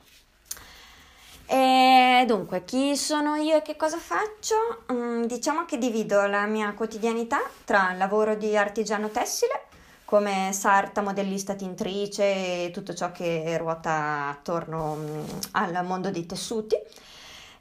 E 1.48 2.24
dunque, 2.26 2.66
chi 2.66 2.98
sono 2.98 3.36
io 3.36 3.58
e 3.58 3.62
che 3.62 3.76
cosa 3.76 3.98
faccio? 3.98 4.86
Mm, 4.92 5.24
diciamo 5.26 5.66
che 5.66 5.78
divido 5.78 6.26
la 6.26 6.46
mia 6.46 6.74
quotidianità 6.74 7.42
tra 7.64 7.92
il 7.92 7.98
lavoro 7.98 8.36
di 8.36 8.58
artigiano 8.58 9.10
tessile, 9.10 9.66
come 10.06 10.50
sarta, 10.54 11.02
modellista 11.02 11.54
tintrice 11.54 12.66
e 12.66 12.72
tutto 12.72 12.94
ciò 12.96 13.12
che 13.12 13.58
ruota 13.58 14.30
attorno 14.30 14.96
mm, 14.96 15.24
al 15.52 15.86
mondo 15.86 16.10
dei 16.10 16.26
tessuti. 16.26 16.76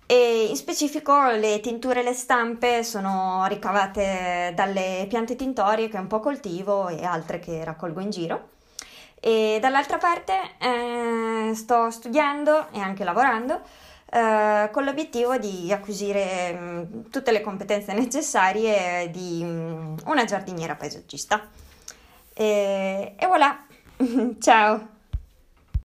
E 0.06 0.47
in 0.49 0.56
specifico 0.56 1.30
le 1.33 1.61
tinture 1.61 2.00
e 2.00 2.04
le 2.04 2.12
stampe 2.14 2.85
sono 2.85 3.44
ricavate 3.49 4.52
dalle 4.54 5.06
piante 5.09 5.35
tintorie 5.37 5.88
che 5.88 5.99
un 5.99 6.06
po' 6.06 6.21
coltivo 6.21 6.88
e 6.88 7.04
altre 7.04 7.38
che 7.38 7.64
raccolgo 7.64 8.00
in 8.00 8.11
giro. 8.11 8.49
E 9.26 9.57
dall'altra 9.59 9.97
parte 9.97 10.35
eh, 10.59 11.54
sto 11.54 11.88
studiando 11.88 12.71
e 12.73 12.78
anche 12.78 13.04
lavorando 13.04 13.59
eh, 14.12 14.69
con 14.71 14.85
l'obiettivo 14.85 15.38
di 15.38 15.73
acquisire 15.73 16.52
mh, 16.52 16.59
mm, 16.59 17.02
tutte 17.11 17.33
le 17.33 17.40
competenze 17.40 17.95
necessarie 17.95 19.09
di 19.11 19.43
mh, 19.43 19.47
mm, 19.47 19.97
una 20.09 20.25
giardiniera 20.26 20.75
paesaggista. 20.75 21.49
E, 22.35 23.14
e 23.19 23.26
voilà, 23.26 23.64
ciao! 24.40 24.88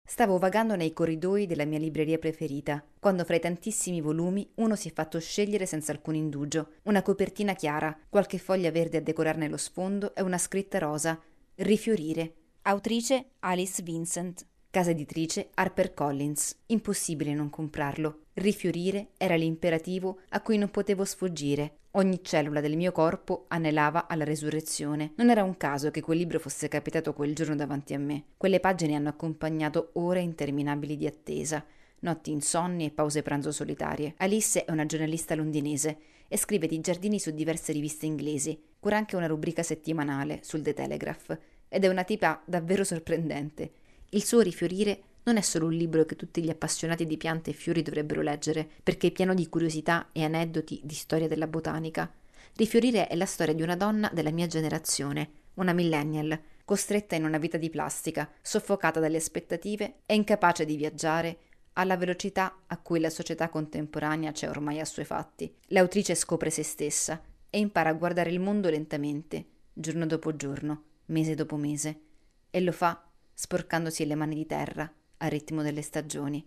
Stavo 0.04 0.38
vagando 0.38 0.76
nei 0.76 0.92
corridoi 0.92 1.48
della 1.48 1.64
mia 1.64 1.80
libreria 1.80 2.18
preferita, 2.18 2.84
quando 3.00 3.24
fra 3.24 3.38
i 3.38 3.40
tantissimi 3.40 4.02
volumi 4.02 4.52
uno 4.56 4.76
si 4.76 4.90
è 4.90 4.92
fatto 4.92 5.18
scegliere 5.18 5.66
senza 5.66 5.94
alcun 5.94 6.16
indugio. 6.16 6.72
Una 6.84 7.02
copertina 7.02 7.54
chiara, 7.54 7.98
qualche 8.10 8.38
foglia 8.38 8.70
verde 8.70 8.98
a 8.98 9.02
decorarne 9.02 9.48
lo 9.48 9.56
sfondo 9.56 10.14
e 10.14 10.22
una 10.24 10.38
scritta 10.38 10.78
rosa. 10.78 11.18
Rifiorire. 11.56 12.34
Autrice 12.70 13.32
Alice 13.40 13.82
Vincent. 13.82 14.46
Casa 14.70 14.92
editrice 14.92 15.50
HarperCollins. 15.56 16.56
Impossibile 16.68 17.34
non 17.34 17.50
comprarlo. 17.50 18.26
Rifiorire 18.34 19.08
era 19.18 19.36
l'imperativo 19.36 20.20
a 20.30 20.42
cui 20.42 20.60
non 20.60 20.70
potevo 20.70 21.04
sfuggire. 21.04 21.78
Ogni 21.94 22.20
cellula 22.22 22.62
del 22.62 22.78
mio 22.78 22.92
corpo 22.92 23.46
anelava 23.48 24.08
alla 24.08 24.24
resurrezione. 24.24 25.14
Non 25.16 25.32
era 25.32 25.42
un 25.42 25.58
caso 25.58 25.90
che 25.90 26.02
quel 26.02 26.20
libro 26.20 26.38
fosse 26.38 26.68
capitato 26.68 27.14
quel 27.14 27.34
giorno 27.34 27.56
davanti 27.56 27.96
a 27.96 27.98
me. 27.98 28.26
Quelle 28.38 28.60
pagine 28.60 28.94
hanno 28.94 29.10
accompagnato 29.10 29.90
ore 29.94 30.20
interminabili 30.20 30.96
di 30.96 31.08
attesa, 31.08 31.66
notti 32.02 32.30
insonni 32.30 32.86
e 32.86 32.92
pause 32.92 33.24
pranzo 33.24 33.52
solitarie. 33.52 34.14
Alice 34.18 34.64
è 34.64 34.72
una 34.72 34.86
giornalista 34.86 35.34
londinese 35.34 35.98
e 36.28 36.38
scrive 36.38 36.68
di 36.68 36.80
giardini 36.82 37.18
su 37.18 37.32
diverse 37.32 37.72
riviste 37.72 38.06
inglesi. 38.06 38.62
Cura 38.80 38.96
anche 38.96 39.16
una 39.16 39.26
rubrica 39.26 39.64
settimanale 39.64 40.42
sul 40.44 40.62
The 40.62 40.76
Telegraph 40.76 41.40
ed 41.70 41.86
è 41.86 41.88
una 41.88 42.04
tipa 42.04 42.42
davvero 42.46 42.84
sorprendente. 42.84 43.72
Il 44.10 44.26
suo 44.26 44.42
rifiorire 44.42 45.04
non 45.24 45.38
è 45.38 45.42
solo 45.42 45.68
un 45.68 45.74
libro 45.74 46.06
che 46.06 46.16
tutti 46.16 46.44
gli 46.44 46.50
appassionati 46.50 47.06
di 47.06 47.16
piante 47.16 47.52
e 47.52 47.54
fiori 47.54 47.84
dovrebbero 47.84 48.22
leggere, 48.22 48.68
perché 48.82 49.08
è 49.08 49.12
pieno 49.12 49.34
di 49.34 49.48
curiosità 49.48 50.10
e 50.12 50.24
aneddoti 50.24 50.82
di 50.84 50.96
storia 50.96 51.28
della 51.28 51.48
botanica. 51.48 52.12
Rifiorire 52.56 53.08
è 53.08 53.16
la 53.16 53.28
storia 53.28 53.54
di 53.54 53.62
una 53.62 53.76
donna 53.76 54.10
della 54.12 54.32
mia 54.32 54.48
generazione, 54.48 55.30
una 55.56 55.74
millennial, 55.74 56.38
costretta 56.66 57.16
in 57.16 57.26
una 57.26 57.38
vita 57.38 57.58
di 57.58 57.70
plastica, 57.70 58.30
soffocata 58.42 59.00
dalle 59.00 59.18
aspettative 59.18 60.00
e 60.06 60.16
incapace 60.16 60.66
di 60.66 60.76
viaggiare 60.76 61.38
alla 61.74 61.96
velocità 61.96 62.64
a 62.68 62.78
cui 62.78 63.00
la 63.00 63.10
società 63.10 63.50
contemporanea 63.50 64.32
c'è 64.32 64.50
ormai 64.50 64.80
assuefatti. 64.80 65.54
L'autrice 65.68 66.16
scopre 66.16 66.50
se 66.50 66.64
stessa 66.64 67.22
e 67.50 67.60
impara 67.60 67.90
a 67.90 67.94
guardare 67.94 68.32
il 68.32 68.40
mondo 68.40 68.70
lentamente, 68.70 69.46
giorno 69.74 70.06
dopo 70.06 70.36
giorno, 70.36 70.84
mese 71.10 71.36
dopo 71.36 71.56
mese, 71.56 72.02
e 72.50 72.60
lo 72.62 72.72
fa 72.72 73.04
sporcandosi 73.34 74.06
le 74.06 74.16
mani 74.16 74.36
di 74.36 74.46
terra 74.46 74.92
al 75.18 75.30
ritmo 75.30 75.62
delle 75.62 75.82
stagioni. 75.82 76.46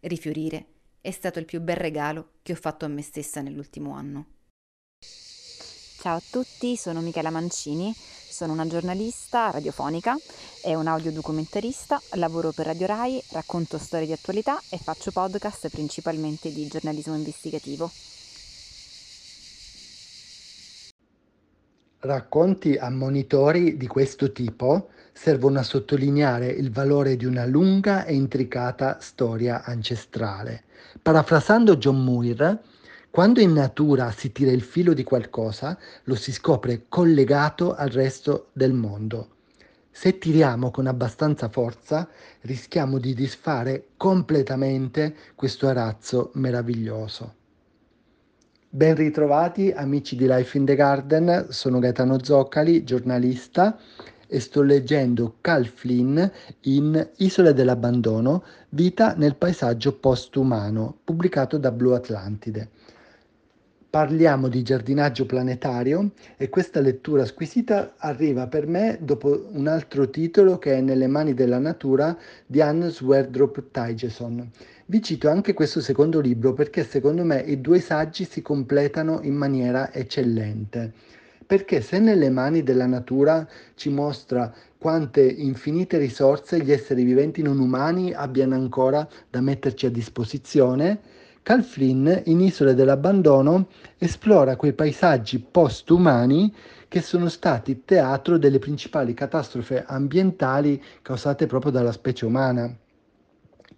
Rifiorire 0.00 0.66
è 1.00 1.10
stato 1.10 1.38
il 1.38 1.44
più 1.44 1.60
bel 1.60 1.76
regalo 1.76 2.34
che 2.42 2.52
ho 2.52 2.56
fatto 2.56 2.84
a 2.84 2.88
me 2.88 3.02
stessa 3.02 3.40
nell'ultimo 3.40 3.92
anno. 3.92 4.26
Ciao 6.02 6.16
a 6.16 6.22
tutti, 6.30 6.76
sono 6.76 7.00
Michela 7.00 7.30
Mancini, 7.30 7.94
sono 7.94 8.52
una 8.52 8.66
giornalista 8.66 9.50
radiofonica 9.50 10.16
e 10.64 10.74
un 10.74 10.88
audiodocumentarista, 10.88 12.00
lavoro 12.14 12.50
per 12.50 12.66
Radio 12.66 12.86
Rai, 12.86 13.22
racconto 13.30 13.78
storie 13.78 14.06
di 14.06 14.12
attualità 14.12 14.60
e 14.68 14.78
faccio 14.78 15.12
podcast 15.12 15.68
principalmente 15.68 16.52
di 16.52 16.66
giornalismo 16.66 17.14
investigativo. 17.14 17.88
Racconti 22.04 22.74
ammonitori 22.74 23.76
di 23.76 23.86
questo 23.86 24.32
tipo 24.32 24.88
servono 25.12 25.60
a 25.60 25.62
sottolineare 25.62 26.48
il 26.48 26.72
valore 26.72 27.14
di 27.14 27.26
una 27.26 27.46
lunga 27.46 28.04
e 28.04 28.12
intricata 28.12 28.98
storia 29.00 29.62
ancestrale. 29.62 30.64
Parafrasando 31.00 31.76
John 31.76 32.02
Muir, 32.02 32.60
quando 33.08 33.38
in 33.38 33.52
natura 33.52 34.10
si 34.10 34.32
tira 34.32 34.50
il 34.50 34.62
filo 34.62 34.94
di 34.94 35.04
qualcosa, 35.04 35.78
lo 36.02 36.16
si 36.16 36.32
scopre 36.32 36.86
collegato 36.88 37.72
al 37.72 37.90
resto 37.90 38.48
del 38.52 38.72
mondo. 38.72 39.28
Se 39.92 40.18
tiriamo 40.18 40.72
con 40.72 40.88
abbastanza 40.88 41.48
forza, 41.48 42.08
rischiamo 42.40 42.98
di 42.98 43.14
disfare 43.14 43.90
completamente 43.96 45.14
questo 45.36 45.68
arazzo 45.68 46.32
meraviglioso. 46.34 47.34
Ben 48.74 48.94
ritrovati 48.94 49.70
amici 49.70 50.16
di 50.16 50.26
Life 50.26 50.56
in 50.56 50.64
the 50.64 50.74
Garden, 50.74 51.48
sono 51.50 51.78
Gaetano 51.78 52.24
Zoccali, 52.24 52.84
giornalista 52.84 53.78
e 54.26 54.40
sto 54.40 54.62
leggendo 54.62 55.34
Cal 55.42 55.66
Flynn 55.66 56.18
in 56.60 57.10
Isole 57.16 57.52
dell'abbandono, 57.52 58.42
vita 58.70 59.12
nel 59.14 59.36
paesaggio 59.36 59.98
postumano, 59.98 60.96
pubblicato 61.04 61.58
da 61.58 61.70
Blue 61.70 61.94
Atlantide. 61.94 62.70
Parliamo 63.90 64.48
di 64.48 64.62
giardinaggio 64.62 65.26
planetario 65.26 66.12
e 66.38 66.48
questa 66.48 66.80
lettura 66.80 67.26
squisita 67.26 67.92
arriva 67.98 68.46
per 68.46 68.66
me 68.66 68.96
dopo 69.02 69.48
un 69.52 69.66
altro 69.66 70.08
titolo 70.08 70.56
che 70.56 70.78
è 70.78 70.80
Nelle 70.80 71.08
mani 71.08 71.34
della 71.34 71.58
natura 71.58 72.16
di 72.46 72.62
Anne 72.62 72.88
Swerdrop 72.88 73.64
Tygeson. 73.70 74.50
Vi 74.92 75.00
cito 75.00 75.30
anche 75.30 75.54
questo 75.54 75.80
secondo 75.80 76.20
libro 76.20 76.52
perché 76.52 76.84
secondo 76.84 77.24
me 77.24 77.38
i 77.38 77.62
due 77.62 77.80
saggi 77.80 78.26
si 78.26 78.42
completano 78.42 79.20
in 79.22 79.32
maniera 79.32 79.90
eccellente. 79.90 80.92
Perché 81.46 81.80
se 81.80 81.98
nelle 81.98 82.28
mani 82.28 82.62
della 82.62 82.84
natura 82.84 83.48
ci 83.74 83.88
mostra 83.88 84.52
quante 84.76 85.22
infinite 85.22 85.96
risorse 85.96 86.62
gli 86.62 86.70
esseri 86.70 87.04
viventi 87.04 87.40
non 87.40 87.58
umani 87.58 88.12
abbiano 88.12 88.54
ancora 88.54 89.08
da 89.30 89.40
metterci 89.40 89.86
a 89.86 89.90
disposizione, 89.90 91.00
Cal 91.42 91.62
Flynn 91.62 92.12
in 92.24 92.40
Isole 92.42 92.74
dell'abbandono 92.74 93.68
esplora 93.96 94.56
quei 94.56 94.74
paesaggi 94.74 95.38
post-umani 95.38 96.54
che 96.88 97.00
sono 97.00 97.30
stati 97.30 97.86
teatro 97.86 98.36
delle 98.36 98.58
principali 98.58 99.14
catastrofe 99.14 99.84
ambientali 99.86 100.82
causate 101.00 101.46
proprio 101.46 101.72
dalla 101.72 101.92
specie 101.92 102.26
umana. 102.26 102.76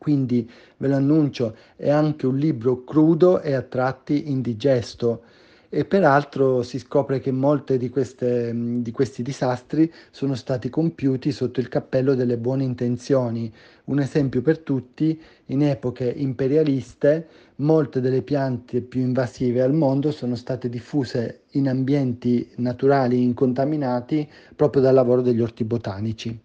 Quindi 0.04 0.46
ve 0.76 0.88
lo 0.88 0.96
annuncio, 0.96 1.56
è 1.76 1.88
anche 1.88 2.26
un 2.26 2.36
libro 2.36 2.84
crudo 2.84 3.40
e 3.40 3.54
a 3.54 3.62
tratti 3.62 4.30
indigesto 4.30 5.22
e 5.70 5.86
peraltro 5.86 6.62
si 6.62 6.78
scopre 6.78 7.20
che 7.20 7.32
molti 7.32 7.78
di, 7.78 7.90
di, 7.90 8.90
questi 8.92 9.22
disastri 9.22 9.90
sono 10.10 10.34
stati 10.34 10.68
compiuti 10.68 11.32
sotto 11.32 11.58
il 11.58 11.68
cappello 11.68 12.14
delle 12.14 12.36
buone 12.36 12.64
intenzioni. 12.64 13.50
Un 13.84 13.98
esempio 13.98 14.42
per 14.42 14.58
tutti, 14.58 15.18
in 15.46 15.62
epoche 15.62 16.04
imperialiste 16.04 17.26
molte 17.56 18.02
delle 18.02 18.20
piante 18.20 18.82
più 18.82 19.00
invasive 19.00 19.62
al 19.62 19.72
mondo 19.72 20.10
sono 20.10 20.34
state 20.34 20.68
diffuse 20.68 21.44
in 21.52 21.66
ambienti 21.66 22.46
naturali 22.56 23.22
incontaminati 23.22 24.30
proprio 24.54 24.82
dal 24.82 24.92
lavoro 24.92 25.22
degli 25.22 25.40
orti 25.40 25.64
botanici. 25.64 26.43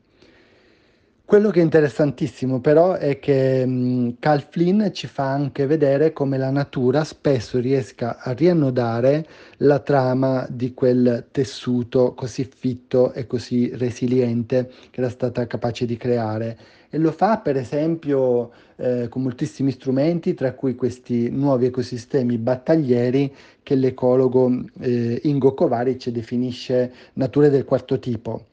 Quello 1.30 1.52
che 1.52 1.60
è 1.60 1.63
interessantissimo 1.63 2.60
però 2.60 2.94
è 2.94 3.20
che 3.20 3.62
um, 3.63 4.15
Cal 4.18 4.48
Flynn 4.50 4.92
ci 4.94 5.06
fa 5.06 5.32
anche 5.32 5.68
vedere 5.68 6.12
come 6.12 6.39
la 6.39 6.50
natura 6.50 7.04
spesso 7.04 7.60
riesca 7.60 8.18
a 8.18 8.32
riannodare 8.32 9.28
la 9.58 9.78
trama 9.78 10.48
di 10.50 10.74
quel 10.74 11.28
tessuto 11.30 12.15
così 12.15 12.50
fitto 12.52 13.13
e 13.13 13.28
così 13.28 13.70
resiliente 13.76 14.72
che 14.89 15.02
era 15.02 15.12
stata 15.12 15.46
capace 15.46 15.86
di 15.86 15.98
creare 15.98 16.58
e 16.89 16.98
lo 16.98 17.12
fa 17.12 17.38
per 17.38 17.58
esempio 17.58 18.50
eh, 18.78 19.06
con 19.08 19.22
moltissimi 19.22 19.70
strumenti 19.70 20.34
tra 20.34 20.54
cui 20.54 20.74
questi 20.74 21.30
nuovi 21.30 21.68
ecosistemi 21.68 22.39
battaglieri 22.39 23.36
che 23.62 23.76
l'ecologo 23.76 24.52
eh, 24.80 25.20
Ingo 25.26 25.54
Kovaric 25.54 26.10
definisce 26.10 26.92
nature 27.13 27.52
del 27.52 27.65
quarto 27.65 28.00
tipo. 28.00 28.49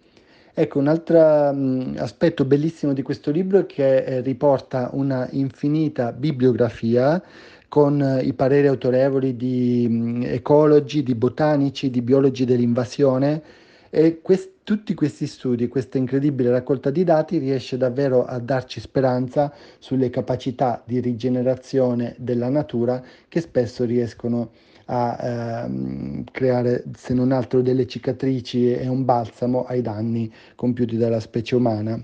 Ecco, 0.58 0.78
un 0.78 0.88
altro 0.88 1.18
um, 1.18 1.94
aspetto 1.98 2.46
bellissimo 2.46 2.94
di 2.94 3.02
questo 3.02 3.30
libro 3.30 3.58
è 3.58 3.66
che 3.66 3.98
eh, 4.04 4.20
riporta 4.22 4.88
una 4.94 5.28
infinita 5.32 6.12
bibliografia 6.12 7.22
con 7.68 8.00
eh, 8.00 8.22
i 8.22 8.32
pareri 8.32 8.66
autorevoli 8.66 9.36
di 9.36 9.86
um, 9.86 10.22
ecologi, 10.24 11.02
di 11.02 11.14
botanici, 11.14 11.90
di 11.90 12.00
biologi 12.00 12.46
dell'invasione 12.46 13.42
E 13.90 14.20
quest- 14.22 14.50
tutti 14.62 14.94
questi 14.94 15.26
studi, 15.26 15.68
questa 15.68 15.98
incredibile 15.98 16.50
raccolta 16.50 16.90
di 16.90 17.04
dati 17.04 17.38
riesce 17.38 17.76
davvero 17.76 18.24
a 18.24 18.38
darci 18.38 18.80
speranza 18.80 19.52
sulle 19.78 20.10
capacità 20.10 20.82
di 20.86 21.00
rigenerazione 21.00 22.14
della 22.18 22.48
natura 22.48 23.02
che 23.28 23.40
spesso 23.42 23.84
riescono 23.84 24.40
a 24.42 24.48
ehm, 24.86 26.24
creare 26.30 26.84
se 26.96 27.12
non 27.12 27.32
altro 27.32 27.60
delle 27.60 27.86
cicatrici 27.86 28.72
e 28.72 28.86
un 28.88 29.04
balsamo 29.04 29.64
ai 29.64 29.82
danni 29.82 30.32
compiuti 30.54 30.96
dalla 30.96 31.20
specie 31.20 31.56
umana. 31.56 32.00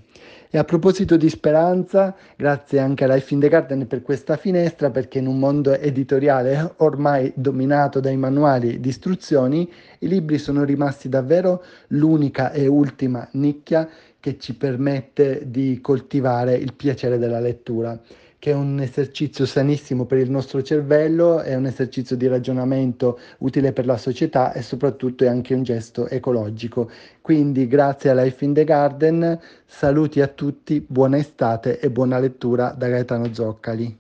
E 0.55 0.59
a 0.59 0.65
proposito 0.65 1.17
di 1.17 1.31
speranza, 1.31 2.15
grazie 2.37 2.79
anche 2.79 3.05
a 3.05 3.15
Life 3.15 3.33
in 3.33 3.41
the 3.41 3.49
Garden 3.49 3.87
per 3.87 4.03
questa 4.03 4.37
finestra, 4.37 4.91
perché 4.91 5.19
in 5.19 5.27
un 5.27 5.39
mondo 5.39 5.73
editoriale 5.73 6.75
ormai 6.79 7.33
dominato 7.35 8.01
dai 8.01 8.19
manuali 8.19 8.79
di 8.79 8.89
istruzioni, 8.91 9.71
i 10.01 10.09
libri 10.09 10.37
sono 10.37 10.65
rimasti 10.65 11.09
davvero 11.09 11.65
l'unica 11.89 12.53
e 12.53 12.67
ultima 12.67 13.27
nicchia 13.33 13.89
che 14.21 14.39
ci 14.39 14.55
permette 14.55 15.45
di 15.47 15.81
coltivare 15.81 16.55
il 16.55 16.75
piacere 16.75 17.17
della 17.17 17.41
lettura 17.41 17.99
che 18.43 18.51
è 18.51 18.55
un 18.55 18.81
esercizio 18.81 19.47
sanissimo 19.47 20.05
per 20.05 20.19
il 20.19 20.29
nostro 20.29 20.63
cervello, 20.63 21.43
è 21.43 21.55
un 21.55 21.67
esercizio 21.67 22.17
di 22.17 22.27
ragionamento 22.27 23.21
utile 23.39 23.73
per 23.73 23.87
la 23.87 23.97
società 23.97 24.53
e 24.53 24.63
soprattutto 24.63 25.23
è 25.23 25.29
anche 25.29 25.55
un 25.55 25.63
gesto 25.63 26.09
ecologico. 26.09 26.91
Quindi 27.21 27.69
grazie 27.69 28.11
a 28.11 28.21
Life 28.21 28.45
in 28.45 28.53
the 28.53 28.65
Garden, 28.65 29.41
saluti 29.65 30.21
a 30.21 30.27
tutti, 30.27 30.81
buona 30.81 31.19
estate 31.19 31.79
e 31.79 31.89
buona 31.89 32.19
lettura 32.19 32.73
da 32.73 32.89
Gaetano 32.89 33.33
Zoccali. 33.33 33.97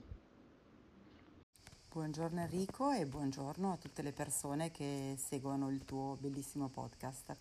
Buongiorno 1.92 2.40
Enrico 2.40 2.90
e 2.90 3.06
buongiorno 3.06 3.70
a 3.70 3.76
tutte 3.76 4.02
le 4.02 4.10
persone 4.10 4.72
che 4.72 5.14
seguono 5.18 5.70
il 5.70 5.84
tuo 5.84 6.16
bellissimo 6.18 6.68
podcast. 6.68 7.36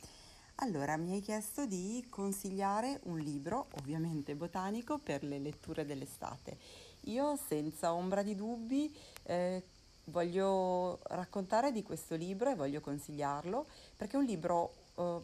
Allora, 0.57 0.95
mi 0.97 1.13
hai 1.13 1.21
chiesto 1.21 1.65
di 1.65 2.05
consigliare 2.07 2.99
un 3.05 3.17
libro, 3.17 3.69
ovviamente 3.79 4.35
botanico, 4.35 4.99
per 4.99 5.23
le 5.23 5.39
letture 5.39 5.85
dell'estate 5.85 6.57
io 7.05 7.37
senza 7.47 7.93
ombra 7.93 8.23
di 8.23 8.35
dubbi 8.35 8.93
eh, 9.23 9.63
voglio 10.05 10.99
raccontare 11.03 11.71
di 11.71 11.83
questo 11.83 12.15
libro 12.15 12.49
e 12.49 12.55
voglio 12.55 12.81
consigliarlo 12.81 13.65
perché 13.95 14.15
è 14.15 14.19
un 14.19 14.25
libro, 14.25 14.73
eh, 14.95 15.19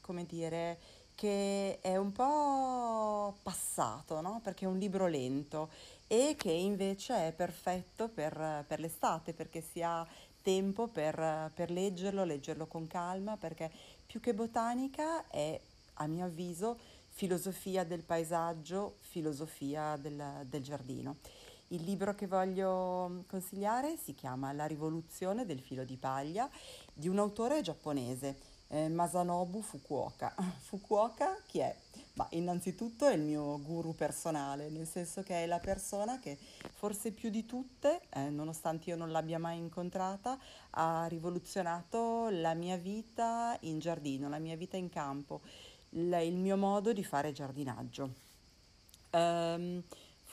come 0.00 0.26
dire, 0.26 0.78
che 1.14 1.78
è 1.80 1.96
un 1.96 2.12
po' 2.12 3.36
passato, 3.42 4.20
no? 4.20 4.40
perché 4.42 4.64
è 4.64 4.68
un 4.68 4.78
libro 4.78 5.06
lento 5.06 5.70
e 6.06 6.34
che 6.36 6.50
invece 6.50 7.28
è 7.28 7.32
perfetto 7.32 8.08
per, 8.08 8.64
per 8.66 8.80
l'estate 8.80 9.32
perché 9.32 9.62
si 9.62 9.82
ha 9.82 10.06
tempo 10.42 10.88
per, 10.88 11.50
per 11.54 11.70
leggerlo, 11.70 12.24
leggerlo 12.24 12.66
con 12.66 12.86
calma 12.86 13.36
perché 13.36 13.70
più 14.04 14.20
che 14.20 14.34
botanica 14.34 15.26
è, 15.28 15.58
a 15.94 16.06
mio 16.06 16.26
avviso, 16.26 16.78
filosofia 17.14 17.84
del 17.84 18.02
paesaggio, 18.02 18.96
filosofia 18.98 19.96
del, 19.96 20.44
del 20.46 20.62
giardino. 20.62 21.18
Il 21.68 21.84
libro 21.84 22.14
che 22.14 22.26
voglio 22.26 23.24
consigliare 23.28 23.96
si 23.96 24.14
chiama 24.14 24.52
La 24.52 24.66
rivoluzione 24.66 25.46
del 25.46 25.60
filo 25.60 25.84
di 25.84 25.96
paglia 25.96 26.50
di 26.92 27.08
un 27.08 27.18
autore 27.18 27.62
giapponese, 27.62 28.36
eh, 28.68 28.88
Masanobu 28.88 29.62
Fukuoka. 29.62 30.34
Fukuoka 30.58 31.40
chi 31.46 31.60
è? 31.60 31.74
Ma 32.14 32.26
innanzitutto 32.30 33.06
è 33.06 33.14
il 33.14 33.22
mio 33.22 33.60
guru 33.60 33.94
personale, 33.94 34.68
nel 34.68 34.86
senso 34.86 35.22
che 35.22 35.44
è 35.44 35.46
la 35.46 35.58
persona 35.58 36.18
che 36.18 36.36
forse 36.74 37.12
più 37.12 37.30
di 37.30 37.46
tutte, 37.46 38.02
eh, 38.10 38.28
nonostante 38.28 38.90
io 38.90 38.96
non 38.96 39.10
l'abbia 39.10 39.38
mai 39.38 39.58
incontrata, 39.58 40.38
ha 40.70 41.06
rivoluzionato 41.06 42.28
la 42.30 42.54
mia 42.54 42.76
vita 42.76 43.56
in 43.60 43.78
giardino, 43.78 44.28
la 44.28 44.38
mia 44.38 44.56
vita 44.56 44.76
in 44.76 44.88
campo 44.90 45.40
l- 45.94 46.22
il 46.22 46.36
mio 46.36 46.56
modo 46.56 46.92
di 46.92 47.04
fare 47.04 47.32
giardinaggio. 47.32 48.22
Um, 49.10 49.82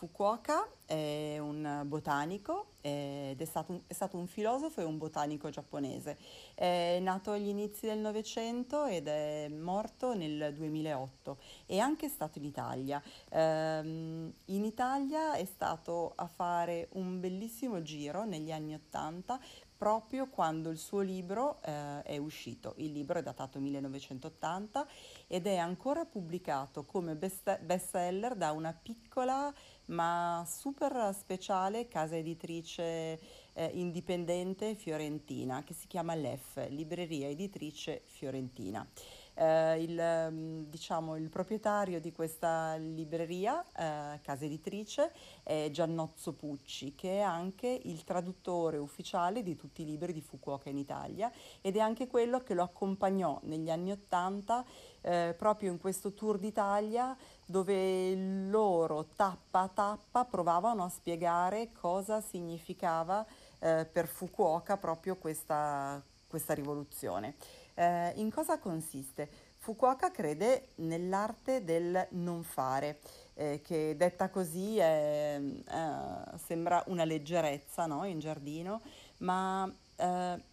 Fukuoka 0.02 0.68
è 0.84 1.38
un 1.38 1.84
botanico 1.86 2.72
ed 2.82 3.40
è 3.40 3.46
stato 3.46 3.72
un, 3.74 3.82
è 3.86 3.94
stato 3.94 4.18
un, 4.18 4.26
filosofo 4.26 4.82
e 4.82 4.84
un 4.84 4.98
botanico 4.98 5.52
giapponese. 5.52 6.18
È 6.56 6.98
nato 7.00 7.34
agli 7.34 7.50
inizi 7.50 7.86
del 7.86 8.00
Novecento 8.00 8.86
ed 8.86 9.08
è 9.08 9.48
morto 9.50 10.16
nel 10.16 10.56
2008. 10.56 11.38
È 11.68 11.78
anche 11.78 12.10
stato 12.10 12.40
in 12.40 12.46
Italia. 12.46 13.00
Um, 13.30 14.34
in 14.46 14.66
Italia 14.66 15.36
è 15.36 15.46
stato 15.46 16.14
a 16.16 16.26
fare 16.26 16.88
un 16.94 17.20
bellissimo 17.20 17.84
giro 17.84 18.26
negli 18.26 18.52
anni 18.52 18.74
Ottanta 18.74 19.40
proprio 19.82 20.28
quando 20.28 20.70
il 20.70 20.78
suo 20.78 21.00
libro 21.00 21.60
eh, 21.64 22.04
è 22.04 22.18
uscito. 22.18 22.76
Il 22.78 22.92
libro 22.92 23.18
è 23.18 23.24
datato 23.24 23.60
1980 23.60 24.86
ed 25.26 25.48
è 25.48 25.58
ancora 25.58 26.06
pubblicato 26.06 26.86
come 26.86 27.16
best- 27.16 27.60
bestseller 27.62 28.36
da 28.36 28.52
una 28.52 28.74
piccola 28.80 29.52
ma 29.86 30.46
super 30.48 31.16
speciale 31.18 31.88
casa 31.88 32.16
editrice 32.16 33.20
eh, 33.54 33.72
indipendente 33.74 34.76
fiorentina 34.76 35.64
che 35.64 35.74
si 35.74 35.88
chiama 35.88 36.14
LEF, 36.14 36.64
Libreria 36.70 37.28
Editrice 37.28 38.04
Fiorentina. 38.06 38.88
Eh, 39.34 39.82
il, 39.82 40.28
mm, 40.30 40.64
diciamo, 40.64 41.16
il, 41.16 41.30
proprietario 41.30 42.00
di 42.00 42.12
questa 42.12 42.76
libreria, 42.76 43.64
eh, 43.76 44.20
casa 44.22 44.46
editrice, 44.46 45.12
è 45.44 45.70
Giannozzo 45.72 46.34
Pucci, 46.34 46.96
che 46.96 47.18
è 47.18 47.22
anche 47.22 47.68
il 47.84 48.04
traduttore 48.04 48.78
ufficiale 48.78 49.44
di 49.44 49.56
tutti 49.56 49.82
i 49.82 49.86
libri 49.86 50.14
di 50.14 50.22
Fukuoka 50.22 50.70
in 50.70 50.78
Italia 50.78 51.32
ed 51.62 51.76
è 51.76 51.80
anche 51.80 52.08
quello 52.08 52.42
che 52.42 52.54
lo 52.54 52.64
accompagnò 52.64 53.40
negli 53.44 53.70
anni 53.70 53.92
Ottanta 53.92 54.64
eh, 55.02 55.34
proprio 55.38 55.72
in 55.72 55.80
questo 55.80 56.14
tour 56.14 56.38
d'Italia 56.38 57.16
dove 57.46 58.16
loro 58.16 59.08
tappa 59.16 59.62
a 59.62 59.68
tappa 59.68 60.26
provavano 60.26 60.84
a 60.84 60.90
spiegare 60.90 61.72
cosa 61.74 62.22
significava 62.22 63.26
eh, 63.60 63.88
per 63.92 64.08
Fukuoka 64.08 64.78
proprio 64.78 65.18
questa, 65.18 66.02
questa 66.28 66.54
rivoluzione. 66.54 67.36
Eh, 67.82 68.14
in 68.18 68.30
cosa 68.30 68.60
consiste? 68.60 69.28
Fukuoka 69.58 70.12
crede 70.12 70.68
nell'arte 70.76 71.64
del 71.64 72.06
non 72.12 72.44
fare, 72.44 73.00
eh, 73.34 73.60
che 73.64 73.96
detta 73.98 74.30
così 74.30 74.78
è, 74.78 75.42
eh, 75.42 76.38
sembra 76.46 76.84
una 76.88 77.06
leggerezza 77.06 77.88
no? 77.88 78.06
in 78.06 78.20
giardino, 78.20 78.82
ma 79.20 79.68
eh, 79.96 80.44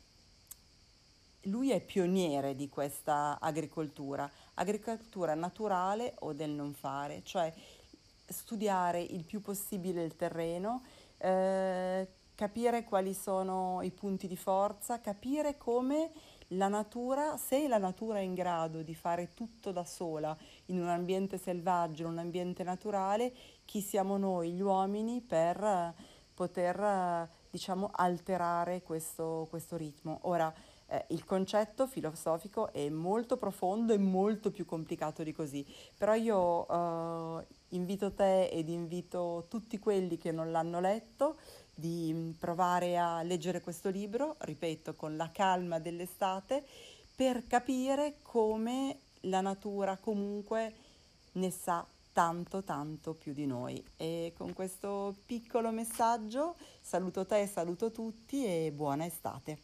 lui 1.42 1.70
è 1.70 1.80
pioniere 1.80 2.54
di 2.54 2.70
questa 2.70 3.38
agricoltura, 3.38 4.30
agricoltura 4.54 5.34
naturale 5.34 6.14
o 6.20 6.32
del 6.32 6.50
non 6.50 6.72
fare, 6.72 7.20
cioè 7.24 7.52
studiare 8.26 9.02
il 9.02 9.24
più 9.24 9.42
possibile 9.42 10.02
il 10.02 10.16
terreno, 10.16 10.82
eh, 11.18 12.08
capire 12.34 12.84
quali 12.84 13.12
sono 13.12 13.82
i 13.82 13.90
punti 13.90 14.26
di 14.28 14.36
forza, 14.36 15.02
capire 15.02 15.58
come 15.58 16.10
la 16.52 16.68
natura, 16.68 17.36
se 17.36 17.68
la 17.68 17.78
natura 17.78 18.18
è 18.18 18.22
in 18.22 18.34
grado 18.34 18.82
di 18.82 18.94
fare 18.94 19.30
tutto 19.34 19.72
da 19.72 19.84
sola 19.84 20.36
in 20.66 20.80
un 20.80 20.88
ambiente 20.88 21.36
selvaggio, 21.36 22.04
in 22.04 22.10
un 22.10 22.18
ambiente 22.18 22.62
naturale, 22.62 23.32
chi 23.64 23.80
siamo 23.80 24.16
noi, 24.16 24.52
gli 24.52 24.60
uomini, 24.60 25.20
per 25.20 25.62
eh, 25.62 25.94
poter, 26.32 26.80
eh, 26.80 27.28
diciamo, 27.50 27.90
alterare 27.92 28.82
questo, 28.82 29.46
questo 29.50 29.76
ritmo. 29.76 30.20
Ora, 30.22 30.52
eh, 30.86 31.04
il 31.08 31.24
concetto 31.24 31.86
filosofico 31.86 32.72
è 32.72 32.88
molto 32.88 33.36
profondo 33.36 33.92
e 33.92 33.98
molto 33.98 34.50
più 34.50 34.64
complicato 34.64 35.22
di 35.22 35.32
così, 35.32 35.66
però 35.96 36.14
io 36.14 36.66
eh, 37.40 37.46
invito 37.70 38.14
te 38.14 38.48
ed 38.48 38.70
invito 38.70 39.44
tutti 39.48 39.78
quelli 39.78 40.16
che 40.16 40.32
non 40.32 40.50
l'hanno 40.50 40.80
letto 40.80 41.36
di 41.78 42.12
mm, 42.12 42.30
provare 42.32 42.98
a 42.98 43.22
leggere 43.22 43.60
questo 43.60 43.88
libro, 43.88 44.34
ripeto, 44.40 44.94
con 44.94 45.16
la 45.16 45.30
calma 45.30 45.78
dell'estate, 45.78 46.64
per 47.14 47.46
capire 47.46 48.16
come 48.22 48.98
la 49.22 49.40
natura 49.40 49.96
comunque 49.96 50.74
ne 51.32 51.50
sa 51.50 51.86
tanto 52.12 52.64
tanto 52.64 53.14
più 53.14 53.32
di 53.32 53.46
noi. 53.46 53.80
E 53.96 54.32
con 54.36 54.52
questo 54.54 55.14
piccolo 55.24 55.70
messaggio 55.70 56.56
saluto 56.80 57.24
te, 57.26 57.46
saluto 57.46 57.92
tutti 57.92 58.44
e 58.44 58.72
buona 58.72 59.06
estate. 59.06 59.58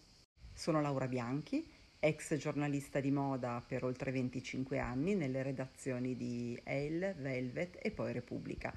Sono 0.54 0.80
Laura 0.80 1.08
Bianchi, 1.08 1.68
ex 1.98 2.36
giornalista 2.36 3.00
di 3.00 3.10
moda 3.10 3.60
per 3.66 3.82
oltre 3.82 4.12
25 4.12 4.78
anni 4.78 5.16
nelle 5.16 5.42
redazioni 5.42 6.14
di 6.16 6.56
Elle, 6.62 7.14
Velvet 7.14 7.76
e 7.82 7.90
poi 7.90 8.12
Repubblica. 8.12 8.72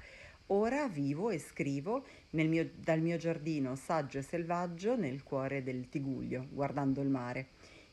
Ora 0.50 0.88
vivo 0.88 1.28
e 1.28 1.38
scrivo 1.38 2.06
mio, 2.30 2.70
dal 2.74 3.00
mio 3.00 3.18
giardino 3.18 3.74
saggio 3.74 4.16
e 4.16 4.22
selvaggio 4.22 4.96
nel 4.96 5.22
cuore 5.22 5.62
del 5.62 5.90
Tiguglio, 5.90 6.46
guardando 6.50 7.02
il 7.02 7.10
mare. 7.10 7.48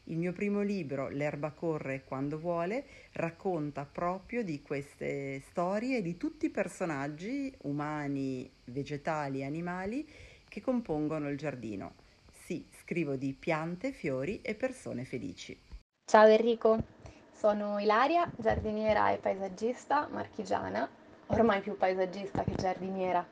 Il 0.06 0.18
mio 0.18 0.32
primo 0.32 0.62
libro, 0.62 1.10
L'erba 1.10 1.52
corre 1.52 2.06
quando 2.06 2.39
vuole, 2.39 2.86
racconta 3.13 3.84
proprio 3.84 4.41
di 4.41 4.62
queste 4.62 5.41
storie 5.50 6.02
di 6.02 6.15
tutti 6.15 6.46
i 6.46 6.50
personaggi 6.50 7.54
umani, 7.63 8.50
vegetali 8.65 9.44
animali 9.44 10.08
che 10.48 10.62
compongono 10.62 11.30
il 11.30 11.38
giardino. 11.38 11.96
Sì, 12.32 12.65
scrivo 12.80 13.18
di 13.18 13.34
piante, 13.34 13.91
fiori 13.91 14.39
e 14.41 14.56
persone 14.56 15.04
felici. 15.04 15.60
Ciao 16.10 16.28
Enrico, 16.28 16.82
Sono 17.34 17.80
Ilaria, 17.80 18.32
giardiniera 18.38 19.12
e 19.12 19.18
paesaggista 19.18 20.08
marchigiana, 20.10 20.88
ormai 21.28 21.62
più 21.62 21.78
paesaggista 21.78 22.44
che 22.44 22.56
giardiniera. 22.56 23.26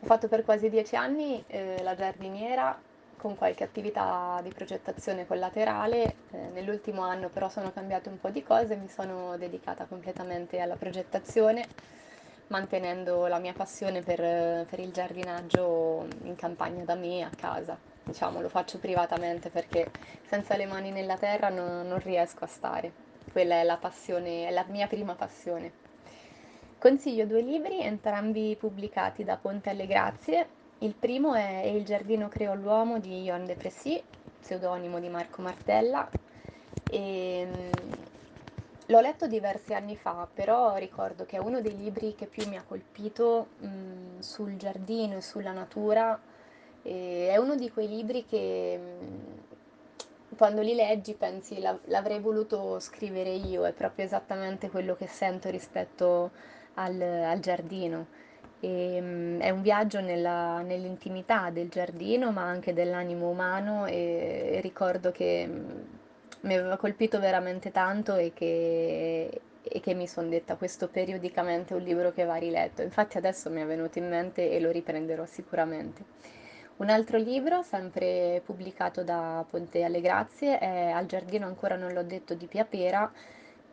Ho 0.00 0.06
fatto 0.06 0.28
per 0.28 0.44
quasi 0.44 0.68
dieci 0.68 0.96
anni 0.96 1.42
eh, 1.46 1.82
la 1.82 1.94
giardiniera 1.94 2.80
con 3.16 3.36
qualche 3.36 3.64
attività 3.64 4.40
di 4.42 4.50
progettazione 4.50 5.26
collaterale. 5.26 6.14
Eh, 6.30 6.38
nell'ultimo 6.52 7.02
anno 7.02 7.28
però 7.28 7.48
sono 7.48 7.72
cambiate 7.72 8.08
un 8.08 8.20
po' 8.20 8.30
di 8.30 8.42
cose, 8.42 8.76
mi 8.76 8.88
sono 8.88 9.36
dedicata 9.36 9.86
completamente 9.86 10.60
alla 10.60 10.76
progettazione, 10.76 11.66
mantenendo 12.48 13.26
la 13.26 13.38
mia 13.38 13.52
passione 13.52 14.02
per, 14.02 14.66
per 14.66 14.78
il 14.78 14.92
giardinaggio 14.92 16.06
in 16.22 16.36
campagna 16.36 16.84
da 16.84 16.94
me, 16.94 17.22
a 17.22 17.30
casa. 17.36 17.76
Diciamo, 18.04 18.40
lo 18.40 18.48
faccio 18.48 18.78
privatamente 18.78 19.50
perché 19.50 19.90
senza 20.26 20.56
le 20.56 20.66
mani 20.66 20.90
nella 20.90 21.16
terra 21.16 21.50
no, 21.50 21.82
non 21.82 21.98
riesco 21.98 22.44
a 22.44 22.46
stare 22.46 23.06
quella 23.30 23.56
è 23.56 23.64
la 23.64 23.76
passione, 23.76 24.46
è 24.46 24.50
la 24.50 24.64
mia 24.68 24.86
prima 24.86 25.14
passione. 25.14 25.87
Consiglio 26.78 27.26
due 27.26 27.40
libri, 27.40 27.80
entrambi 27.80 28.54
pubblicati 28.56 29.24
da 29.24 29.36
Ponte 29.36 29.70
alle 29.70 29.88
Grazie. 29.88 30.46
Il 30.78 30.94
primo 30.94 31.34
è 31.34 31.64
Il 31.64 31.84
giardino 31.84 32.28
creò 32.28 32.54
l'uomo 32.54 33.00
di 33.00 33.24
Johan 33.24 33.46
de 33.46 33.56
Pressy, 33.56 34.00
pseudonimo 34.38 35.00
di 35.00 35.08
Marco 35.08 35.42
Martella. 35.42 36.08
E, 36.88 37.44
mm, 37.44 37.70
l'ho 38.86 39.00
letto 39.00 39.26
diversi 39.26 39.74
anni 39.74 39.96
fa, 39.96 40.28
però 40.32 40.76
ricordo 40.76 41.26
che 41.26 41.36
è 41.36 41.40
uno 41.40 41.60
dei 41.60 41.76
libri 41.76 42.14
che 42.14 42.26
più 42.26 42.46
mi 42.48 42.56
ha 42.56 42.62
colpito 42.62 43.48
mh, 43.58 43.66
mm, 43.66 44.18
sul 44.20 44.56
giardino 44.56 45.16
e 45.16 45.20
sulla 45.20 45.50
natura. 45.50 46.16
E 46.82 47.28
è 47.28 47.36
uno 47.38 47.56
di 47.56 47.72
quei 47.72 47.88
libri 47.88 48.24
che 48.24 48.78
mh, 48.78 49.04
mm, 49.04 50.36
quando 50.36 50.62
li 50.62 50.74
leggi 50.76 51.14
pensi 51.14 51.58
l'avrei 51.86 52.20
voluto 52.20 52.78
scrivere 52.78 53.30
io, 53.30 53.66
è 53.66 53.72
proprio 53.72 54.04
esattamente 54.04 54.70
quello 54.70 54.94
che 54.94 55.08
sento 55.08 55.50
rispetto 55.50 56.30
al, 56.78 57.00
al 57.00 57.40
giardino. 57.40 58.06
E, 58.60 58.98
um, 59.00 59.38
è 59.38 59.50
un 59.50 59.62
viaggio 59.62 60.00
nella, 60.00 60.60
nell'intimità 60.62 61.50
del 61.50 61.68
giardino, 61.68 62.32
ma 62.32 62.42
anche 62.42 62.72
dell'animo 62.72 63.28
umano 63.28 63.86
e, 63.86 64.50
e 64.54 64.60
ricordo 64.60 65.12
che 65.12 65.46
um, 65.48 65.84
mi 66.40 66.54
aveva 66.54 66.76
colpito 66.76 67.18
veramente 67.18 67.70
tanto 67.70 68.16
e 68.16 68.32
che, 68.34 69.40
e 69.62 69.80
che 69.80 69.94
mi 69.94 70.06
sono 70.06 70.28
detta 70.28 70.56
questo 70.56 70.88
periodicamente 70.88 71.74
è 71.74 71.76
un 71.76 71.82
libro 71.82 72.12
che 72.12 72.24
va 72.24 72.36
riletto. 72.36 72.82
Infatti 72.82 73.16
adesso 73.16 73.50
mi 73.50 73.60
è 73.60 73.66
venuto 73.66 73.98
in 73.98 74.08
mente 74.08 74.50
e 74.50 74.60
lo 74.60 74.70
riprenderò 74.70 75.24
sicuramente. 75.26 76.04
Un 76.76 76.90
altro 76.90 77.18
libro, 77.18 77.62
sempre 77.62 78.40
pubblicato 78.44 79.02
da 79.02 79.44
Ponte 79.50 79.82
alle 79.82 80.00
Grazie, 80.00 80.58
è 80.60 80.90
Al 80.90 81.06
giardino 81.06 81.44
ancora 81.44 81.74
non 81.74 81.92
l'ho 81.92 82.04
detto 82.04 82.34
di 82.34 82.46
Pia 82.46 82.64
Pera, 82.64 83.10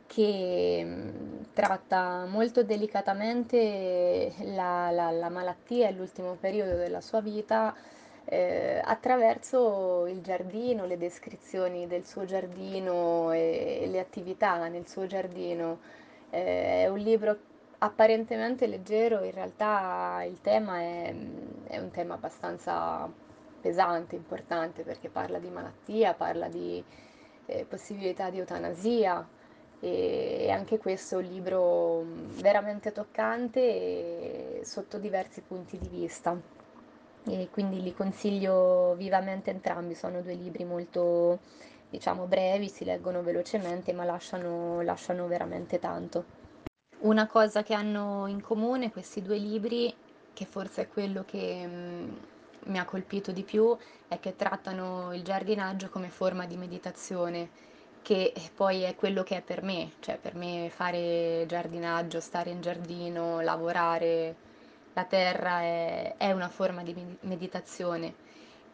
che 0.07 0.81
mm, 0.83 1.43
tratta 1.53 2.25
molto 2.25 2.63
delicatamente 2.63 4.33
la, 4.43 4.91
la, 4.91 5.11
la 5.11 5.29
malattia 5.29 5.87
e 5.87 5.91
l'ultimo 5.93 6.35
periodo 6.35 6.75
della 6.75 7.01
sua 7.01 7.21
vita 7.21 7.73
eh, 8.25 8.81
attraverso 8.83 10.05
il 10.07 10.21
giardino, 10.21 10.85
le 10.85 10.97
descrizioni 10.97 11.87
del 11.87 12.05
suo 12.05 12.25
giardino 12.25 13.31
e, 13.31 13.79
e 13.83 13.87
le 13.87 13.99
attività 13.99 14.67
nel 14.67 14.87
suo 14.87 15.05
giardino. 15.05 15.79
Eh, 16.29 16.83
è 16.83 16.87
un 16.87 16.97
libro 16.97 17.37
apparentemente 17.79 18.67
leggero, 18.67 19.23
in 19.23 19.31
realtà 19.31 20.23
il 20.27 20.41
tema 20.41 20.79
è, 20.79 21.15
è 21.67 21.77
un 21.77 21.91
tema 21.91 22.15
abbastanza 22.15 23.09
pesante, 23.61 24.15
importante, 24.15 24.83
perché 24.83 25.09
parla 25.09 25.39
di 25.39 25.49
malattia, 25.49 26.13
parla 26.13 26.47
di 26.47 26.83
eh, 27.45 27.65
possibilità 27.65 28.29
di 28.29 28.39
eutanasia 28.39 29.27
e, 29.85 30.49
anche 30.49 30.79
questo 30.79 31.19
è 31.19 31.23
un 31.23 31.29
libro 31.29 32.03
veramente 32.41 32.91
toccante 32.91 34.61
sotto 34.63 34.97
diversi 34.97 35.41
punti 35.41 35.77
di 35.77 35.87
vista. 35.87 36.35
E 37.27 37.49
quindi 37.51 37.81
li 37.81 37.93
consiglio 37.93 38.95
vivamente 38.97 39.51
entrambi, 39.51 39.93
sono 39.93 40.21
due 40.21 40.33
libri 40.33 40.63
molto 40.63 41.39
diciamo 41.87 42.25
brevi, 42.25 42.67
si 42.67 42.83
leggono 42.83 43.21
velocemente 43.21 43.93
ma 43.93 44.05
lasciano, 44.05 44.81
lasciano 44.81 45.27
veramente 45.27 45.77
tanto. 45.77 46.43
Una 46.99 47.27
cosa 47.27 47.61
che 47.61 47.75
hanno 47.75 48.25
in 48.25 48.41
comune 48.41 48.91
questi 48.91 49.21
due 49.21 49.37
libri, 49.37 49.93
che 50.33 50.45
forse 50.45 50.83
è 50.83 50.87
quello 50.87 51.23
che 51.25 51.63
mm, 51.67 52.13
mi 52.65 52.79
ha 52.79 52.85
colpito 52.85 53.31
di 53.31 53.43
più, 53.43 53.77
è 54.07 54.19
che 54.19 54.35
trattano 54.35 55.13
il 55.13 55.23
giardinaggio 55.23 55.89
come 55.89 56.09
forma 56.09 56.45
di 56.47 56.57
meditazione, 56.57 57.73
che 58.05 58.33
poi 58.53 58.83
è 58.83 58.93
quello 58.93 59.23
che 59.23 59.37
è 59.37 59.41
per 59.41 59.63
me, 59.63 59.93
cioè 59.99 60.19
per 60.21 60.35
me 60.35 60.69
fare 60.71 61.45
giardinaggio, 61.47 62.19
stare 62.19 62.51
in 62.51 62.61
giardino, 62.61 63.41
lavorare 63.41 64.35
la 64.93 65.05
terra 65.05 65.61
è, 65.61 66.13
è 66.15 66.31
una 66.31 66.49
forma 66.49 66.83
di 66.83 66.93
meditazione 67.21 68.13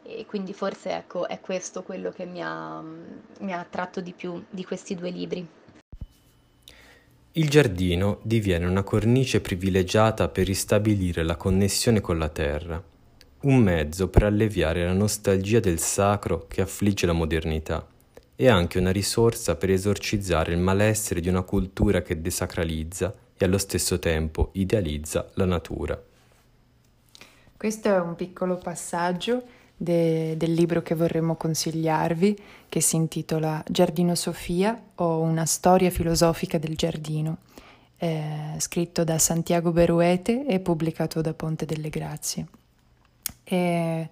e 0.03 0.25
quindi 0.25 0.51
forse 0.51 0.91
ecco, 0.91 1.29
è 1.29 1.39
questo 1.39 1.81
quello 1.81 2.11
che 2.11 2.25
mi 2.25 2.43
ha, 2.43 2.81
mm, 2.81 3.03
mi 3.39 3.53
ha 3.53 3.59
attratto 3.59 4.01
di 4.01 4.11
più 4.11 4.43
di 4.49 4.65
questi 4.65 4.95
due 4.95 5.11
libri. 5.11 5.47
Il 7.31 7.49
giardino 7.49 8.19
diviene 8.23 8.65
una 8.65 8.83
cornice 8.83 9.39
privilegiata 9.39 10.27
per 10.27 10.45
ristabilire 10.45 11.23
la 11.23 11.37
connessione 11.37 12.01
con 12.01 12.17
la 12.17 12.27
terra, 12.27 12.83
un 13.43 13.55
mezzo 13.55 14.09
per 14.09 14.23
alleviare 14.23 14.83
la 14.83 14.91
nostalgia 14.91 15.61
del 15.61 15.79
sacro 15.79 16.47
che 16.49 16.59
affligge 16.59 17.05
la 17.05 17.13
modernità 17.13 17.90
e 18.41 18.49
anche 18.49 18.79
una 18.79 18.89
risorsa 18.89 19.55
per 19.55 19.69
esorcizzare 19.69 20.51
il 20.51 20.57
malessere 20.57 21.19
di 21.19 21.29
una 21.29 21.43
cultura 21.43 22.01
che 22.01 22.21
desacralizza 22.21 23.13
e 23.37 23.45
allo 23.45 23.59
stesso 23.59 23.99
tempo 23.99 24.49
idealizza 24.53 25.29
la 25.35 25.45
natura. 25.45 26.01
Questo 27.55 27.87
è 27.87 27.99
un 27.99 28.15
piccolo 28.15 28.57
passaggio 28.57 29.43
de, 29.77 30.35
del 30.37 30.53
libro 30.53 30.81
che 30.81 30.95
vorremmo 30.95 31.35
consigliarvi, 31.35 32.35
che 32.67 32.81
si 32.81 32.95
intitola 32.95 33.63
Giardino 33.69 34.15
Sofia 34.15 34.85
o 34.95 35.19
una 35.19 35.45
storia 35.45 35.91
filosofica 35.91 36.57
del 36.57 36.75
giardino, 36.75 37.37
eh, 37.97 38.55
scritto 38.57 39.03
da 39.03 39.19
Santiago 39.19 39.71
Beruete 39.71 40.47
e 40.47 40.59
pubblicato 40.59 41.21
da 41.21 41.35
Ponte 41.35 41.65
delle 41.67 41.89
Grazie. 41.89 42.47
È, 43.43 44.09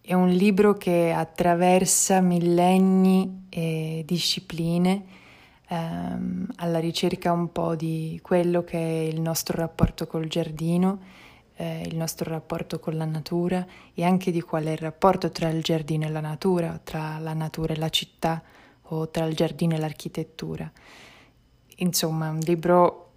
è 0.00 0.14
un 0.14 0.28
libro 0.28 0.74
che 0.74 1.12
attraversa 1.12 2.20
millenni 2.20 3.46
e 3.48 4.02
discipline 4.06 5.04
ehm, 5.68 6.46
alla 6.56 6.78
ricerca 6.78 7.32
un 7.32 7.52
po' 7.52 7.74
di 7.74 8.18
quello 8.22 8.64
che 8.64 8.78
è 8.78 9.02
il 9.06 9.20
nostro 9.20 9.56
rapporto 9.58 10.06
col 10.06 10.26
giardino 10.26 11.18
eh, 11.60 11.82
il 11.86 11.94
nostro 11.94 12.30
rapporto 12.30 12.78
con 12.78 12.96
la 12.96 13.04
natura 13.04 13.64
e 13.92 14.02
anche 14.02 14.30
di 14.30 14.40
qual 14.40 14.64
è 14.64 14.70
il 14.70 14.78
rapporto 14.78 15.30
tra 15.30 15.50
il 15.50 15.62
giardino 15.62 16.06
e 16.06 16.10
la 16.10 16.20
natura, 16.20 16.80
tra 16.82 17.18
la 17.18 17.34
natura 17.34 17.74
e 17.74 17.76
la 17.76 17.90
città 17.90 18.42
o 18.84 19.10
tra 19.10 19.26
il 19.26 19.36
giardino 19.36 19.74
e 19.74 19.78
l'architettura. 19.78 20.70
Insomma, 21.76 22.30
un 22.30 22.38
libro 22.38 23.09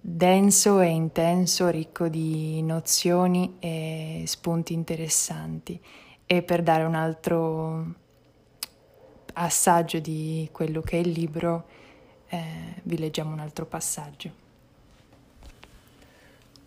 denso 0.00 0.80
e 0.80 0.88
intenso, 0.88 1.68
ricco 1.68 2.08
di 2.08 2.62
nozioni 2.62 3.56
e 3.58 4.22
spunti 4.26 4.72
interessanti. 4.72 5.80
E 6.26 6.42
per 6.42 6.62
dare 6.62 6.84
un 6.84 6.94
altro 6.94 7.94
assaggio 9.34 9.98
di 9.98 10.48
quello 10.52 10.80
che 10.80 10.96
è 10.96 11.00
il 11.00 11.10
libro, 11.10 11.64
eh, 12.28 12.80
vi 12.84 12.98
leggiamo 12.98 13.32
un 13.32 13.40
altro 13.40 13.66
passaggio. 13.66 14.48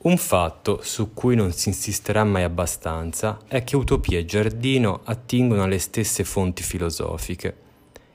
Un 0.03 0.17
fatto 0.17 0.81
su 0.81 1.13
cui 1.13 1.33
non 1.35 1.53
si 1.53 1.69
insisterà 1.69 2.25
mai 2.25 2.43
abbastanza 2.43 3.39
è 3.47 3.63
che 3.63 3.77
utopia 3.77 4.19
e 4.19 4.25
giardino 4.25 4.99
attingono 5.05 5.63
alle 5.63 5.79
stesse 5.79 6.25
fonti 6.25 6.61
filosofiche. 6.61 7.55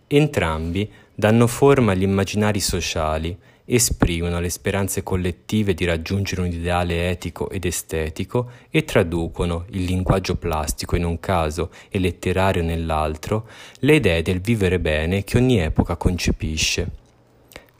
Entrambi 0.06 0.90
danno 1.14 1.46
forma 1.46 1.92
agli 1.92 2.02
immaginari 2.02 2.60
sociali, 2.60 3.34
esprimono 3.70 4.40
le 4.40 4.48
speranze 4.48 5.02
collettive 5.02 5.74
di 5.74 5.84
raggiungere 5.84 6.40
un 6.40 6.46
ideale 6.46 7.10
etico 7.10 7.50
ed 7.50 7.66
estetico 7.66 8.50
e 8.70 8.84
traducono, 8.84 9.66
il 9.70 9.84
linguaggio 9.84 10.36
plastico 10.36 10.96
in 10.96 11.04
un 11.04 11.20
caso 11.20 11.70
e 11.90 11.98
letterario 11.98 12.62
nell'altro, 12.62 13.46
le 13.80 13.96
idee 13.96 14.22
del 14.22 14.40
vivere 14.40 14.80
bene 14.80 15.22
che 15.22 15.36
ogni 15.36 15.60
epoca 15.60 15.96
concepisce. 15.96 17.06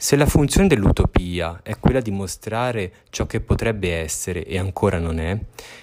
Se 0.01 0.15
la 0.15 0.27
funzione 0.27 0.67
dell'utopia 0.67 1.59
è 1.63 1.77
quella 1.77 1.99
di 1.99 2.11
mostrare 2.11 2.93
ciò 3.09 3.25
che 3.25 3.41
potrebbe 3.41 3.93
essere 3.95 4.45
e 4.45 4.57
ancora 4.57 4.97
non 4.97 5.19
è, 5.19 5.37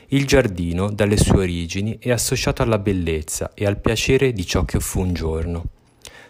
il 0.08 0.24
giardino, 0.24 0.88
dalle 0.90 1.18
sue 1.18 1.40
origini, 1.40 1.98
è 2.00 2.10
associato 2.10 2.62
alla 2.62 2.78
bellezza 2.78 3.50
e 3.52 3.66
al 3.66 3.78
piacere 3.78 4.32
di 4.32 4.46
ciò 4.46 4.64
che 4.64 4.80
fu 4.80 5.00
un 5.00 5.12
giorno. 5.12 5.64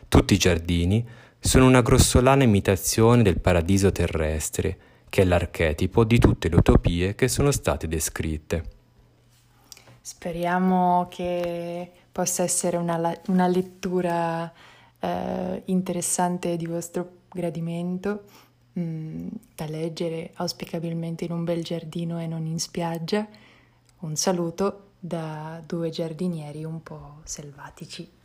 Tutti 0.09 0.35
i 0.35 0.39
giardini 0.39 1.07
sono 1.47 1.67
una 1.67 1.81
grossolana 1.81 2.43
imitazione 2.43 3.23
del 3.23 3.39
paradiso 3.39 3.93
terrestre, 3.93 4.79
che 5.09 5.23
è 5.23 5.25
l'archetipo 5.25 6.03
di 6.03 6.19
tutte 6.19 6.49
le 6.49 6.57
utopie 6.57 7.15
che 7.15 7.29
sono 7.29 7.53
state 7.53 7.87
descritte. 7.87 8.65
Speriamo 10.01 11.07
che 11.09 11.89
possa 12.11 12.43
essere 12.43 12.77
una, 12.77 13.17
una 13.29 13.47
lettura 13.47 14.53
eh, 14.99 15.63
interessante 15.67 16.57
di 16.57 16.67
vostro 16.67 17.19
gradimento, 17.31 18.25
mm, 18.77 19.29
da 19.55 19.67
leggere 19.67 20.33
auspicabilmente 20.35 21.27
in 21.27 21.31
un 21.31 21.45
bel 21.45 21.63
giardino 21.63 22.21
e 22.21 22.27
non 22.27 22.45
in 22.45 22.59
spiaggia. 22.59 23.25
Un 24.01 24.17
saluto 24.17 24.95
da 24.99 25.63
due 25.65 25.91
giardinieri 25.91 26.65
un 26.65 26.83
po' 26.83 27.21
selvatici. 27.23 28.16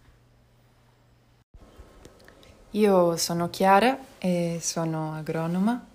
Io 2.75 3.17
sono 3.17 3.49
Chiara 3.49 3.99
e 4.17 4.60
sono 4.62 5.13
agronoma. 5.13 5.88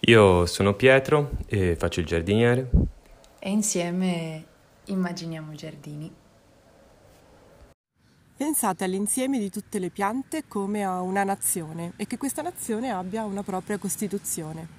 Io 0.00 0.44
sono 0.44 0.74
Pietro 0.74 1.30
e 1.46 1.74
faccio 1.74 2.00
il 2.00 2.06
giardiniere. 2.06 2.68
E 3.38 3.48
insieme 3.48 4.44
immaginiamo 4.84 5.54
giardini. 5.54 6.12
Pensate 8.36 8.84
all'insieme 8.84 9.38
di 9.38 9.48
tutte 9.48 9.78
le 9.78 9.88
piante 9.88 10.44
come 10.46 10.84
a 10.84 11.00
una 11.00 11.24
nazione 11.24 11.94
e 11.96 12.06
che 12.06 12.18
questa 12.18 12.42
nazione 12.42 12.90
abbia 12.90 13.24
una 13.24 13.42
propria 13.42 13.78
costituzione. 13.78 14.78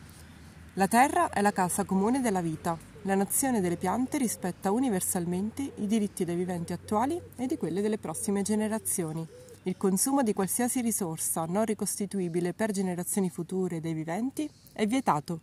La 0.74 0.88
terra 0.88 1.32
è 1.32 1.42
la 1.42 1.52
casa 1.52 1.84
comune 1.84 2.22
della 2.22 2.42
vita. 2.42 2.78
La 3.04 3.16
nazione 3.16 3.60
delle 3.60 3.78
piante 3.78 4.20
rispetta 4.20 4.70
universalmente 4.70 5.64
i 5.78 5.88
diritti 5.88 6.26
dei 6.26 6.36
viventi 6.36 6.74
attuali 6.74 7.20
e 7.38 7.48
di 7.48 7.58
quelli 7.58 7.82
delle 7.82 7.98
prossime 7.98 8.44
generazioni. 8.44 9.28
Il 9.64 9.78
consumo 9.78 10.24
di 10.24 10.34
qualsiasi 10.34 10.82
risorsa 10.82 11.46
non 11.46 11.66
ricostituibile 11.66 12.54
per 12.54 12.72
generazioni 12.72 13.30
future 13.30 13.80
dei 13.80 13.94
viventi 13.94 14.50
è 14.74 14.88
vietato 14.88 15.42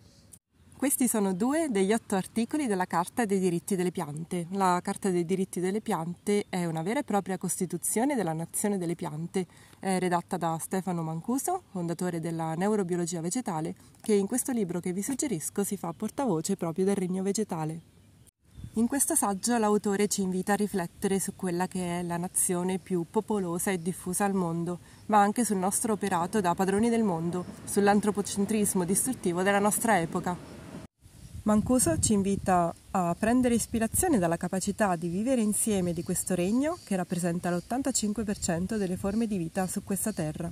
questi 0.79 1.09
sono 1.09 1.35
due 1.35 1.67
degli 1.71 1.93
otto 1.93 2.15
articoli 2.15 2.69
della 2.69 2.85
Carta 2.85 3.25
dei 3.25 3.41
diritti 3.41 3.75
delle 3.75 3.91
piante. 3.91 4.47
La 4.53 4.79
Carta 4.81 5.11
dei 5.11 5.25
diritti 5.25 5.59
delle 5.59 5.81
piante 5.81 6.45
è 6.49 6.67
una 6.67 6.83
vera 6.83 7.01
e 7.01 7.03
propria 7.03 7.37
Costituzione 7.37 8.15
della 8.15 8.33
nazione 8.33 8.79
delle 8.79 8.95
piante, 8.95 9.45
è 9.81 9.99
redatta 9.99 10.37
da 10.37 10.57
Stefano 10.61 11.03
Mancuso, 11.03 11.65
fondatore 11.73 12.21
della 12.21 12.55
neurobiologia 12.55 13.21
vegetale, 13.21 13.75
che 14.01 14.15
in 14.15 14.29
questo 14.29 14.53
libro 14.53 14.79
che 14.79 14.93
vi 14.93 15.03
suggerisco 15.03 15.65
si 15.65 15.77
fa 15.77 15.93
portavoce 15.93 16.55
proprio 16.55 16.85
del 16.85 16.95
regno 16.95 17.25
vegetale. 17.25 17.98
In 18.79 18.87
questo 18.87 19.17
saggio 19.17 19.59
l'autore 19.59 20.07
ci 20.07 20.23
invita 20.23 20.53
a 20.53 20.57
riflettere 20.57 21.19
su 21.19 21.35
quella 21.35 21.67
che 21.67 21.99
è 21.99 22.03
la 22.05 22.17
nazione 22.17 22.79
più 22.79 23.07
popolosa 23.11 23.73
e 23.73 23.83
diffusa 23.83 24.25
al 24.25 24.35
mondo, 24.35 24.79
ma 25.07 25.19
anche 25.19 25.45
sul 25.45 25.57
nostro 25.57 25.95
operato 25.95 26.41
da 26.41 26.55
padroni 26.55 26.89
del 26.89 27.03
mondo, 27.03 27.45
sull'antropocentrismo 27.65 28.85
distruttivo 28.85 29.43
della 29.43 29.59
nostra 29.59 29.99
epoca. 29.99 30.37
Mancuso 31.43 31.99
ci 31.99 32.13
invita 32.13 32.73
a 32.93 33.17
prendere 33.19 33.57
ispirazione 33.57 34.21
dalla 34.21 34.37
capacità 34.37 34.95
di 34.95 35.09
vivere 35.09 35.41
insieme 35.41 35.93
di 35.93 36.05
questo 36.05 36.37
regno 36.37 36.79
che 36.85 36.95
rappresenta 36.95 37.51
l'85% 37.51 38.77
delle 38.77 38.97
forme 38.97 39.27
di 39.27 39.39
vita 39.39 39.67
su 39.67 39.83
questa 39.83 40.13
terra. 40.13 40.49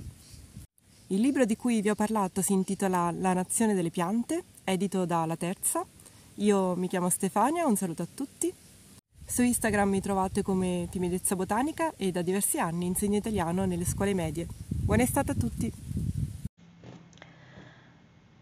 Il 1.07 1.21
libro 1.21 1.45
di 1.45 1.55
cui 1.55 1.79
vi 1.79 1.89
ho 1.89 1.95
parlato 1.95 2.41
si 2.41 2.51
intitola 2.51 3.09
La 3.09 3.31
nazione 3.31 3.73
delle 3.73 3.89
piante, 3.89 4.43
edito 4.65 5.05
da 5.05 5.25
La 5.25 5.37
Terza. 5.37 5.85
Io 6.39 6.75
mi 6.75 6.87
chiamo 6.87 7.09
Stefania, 7.09 7.65
un 7.65 7.75
saluto 7.75 8.03
a 8.03 8.07
tutti. 8.13 8.53
Su 9.25 9.41
Instagram 9.41 9.89
mi 9.89 10.01
trovate 10.01 10.43
come 10.43 10.87
Timidezza 10.91 11.35
Botanica 11.35 11.93
e 11.97 12.11
da 12.11 12.21
diversi 12.21 12.59
anni 12.59 12.85
insegno 12.85 13.17
italiano 13.17 13.65
nelle 13.65 13.85
scuole 13.85 14.13
medie. 14.13 14.45
Buona 14.67 15.01
estate 15.01 15.31
a 15.31 15.33
tutti! 15.33 15.73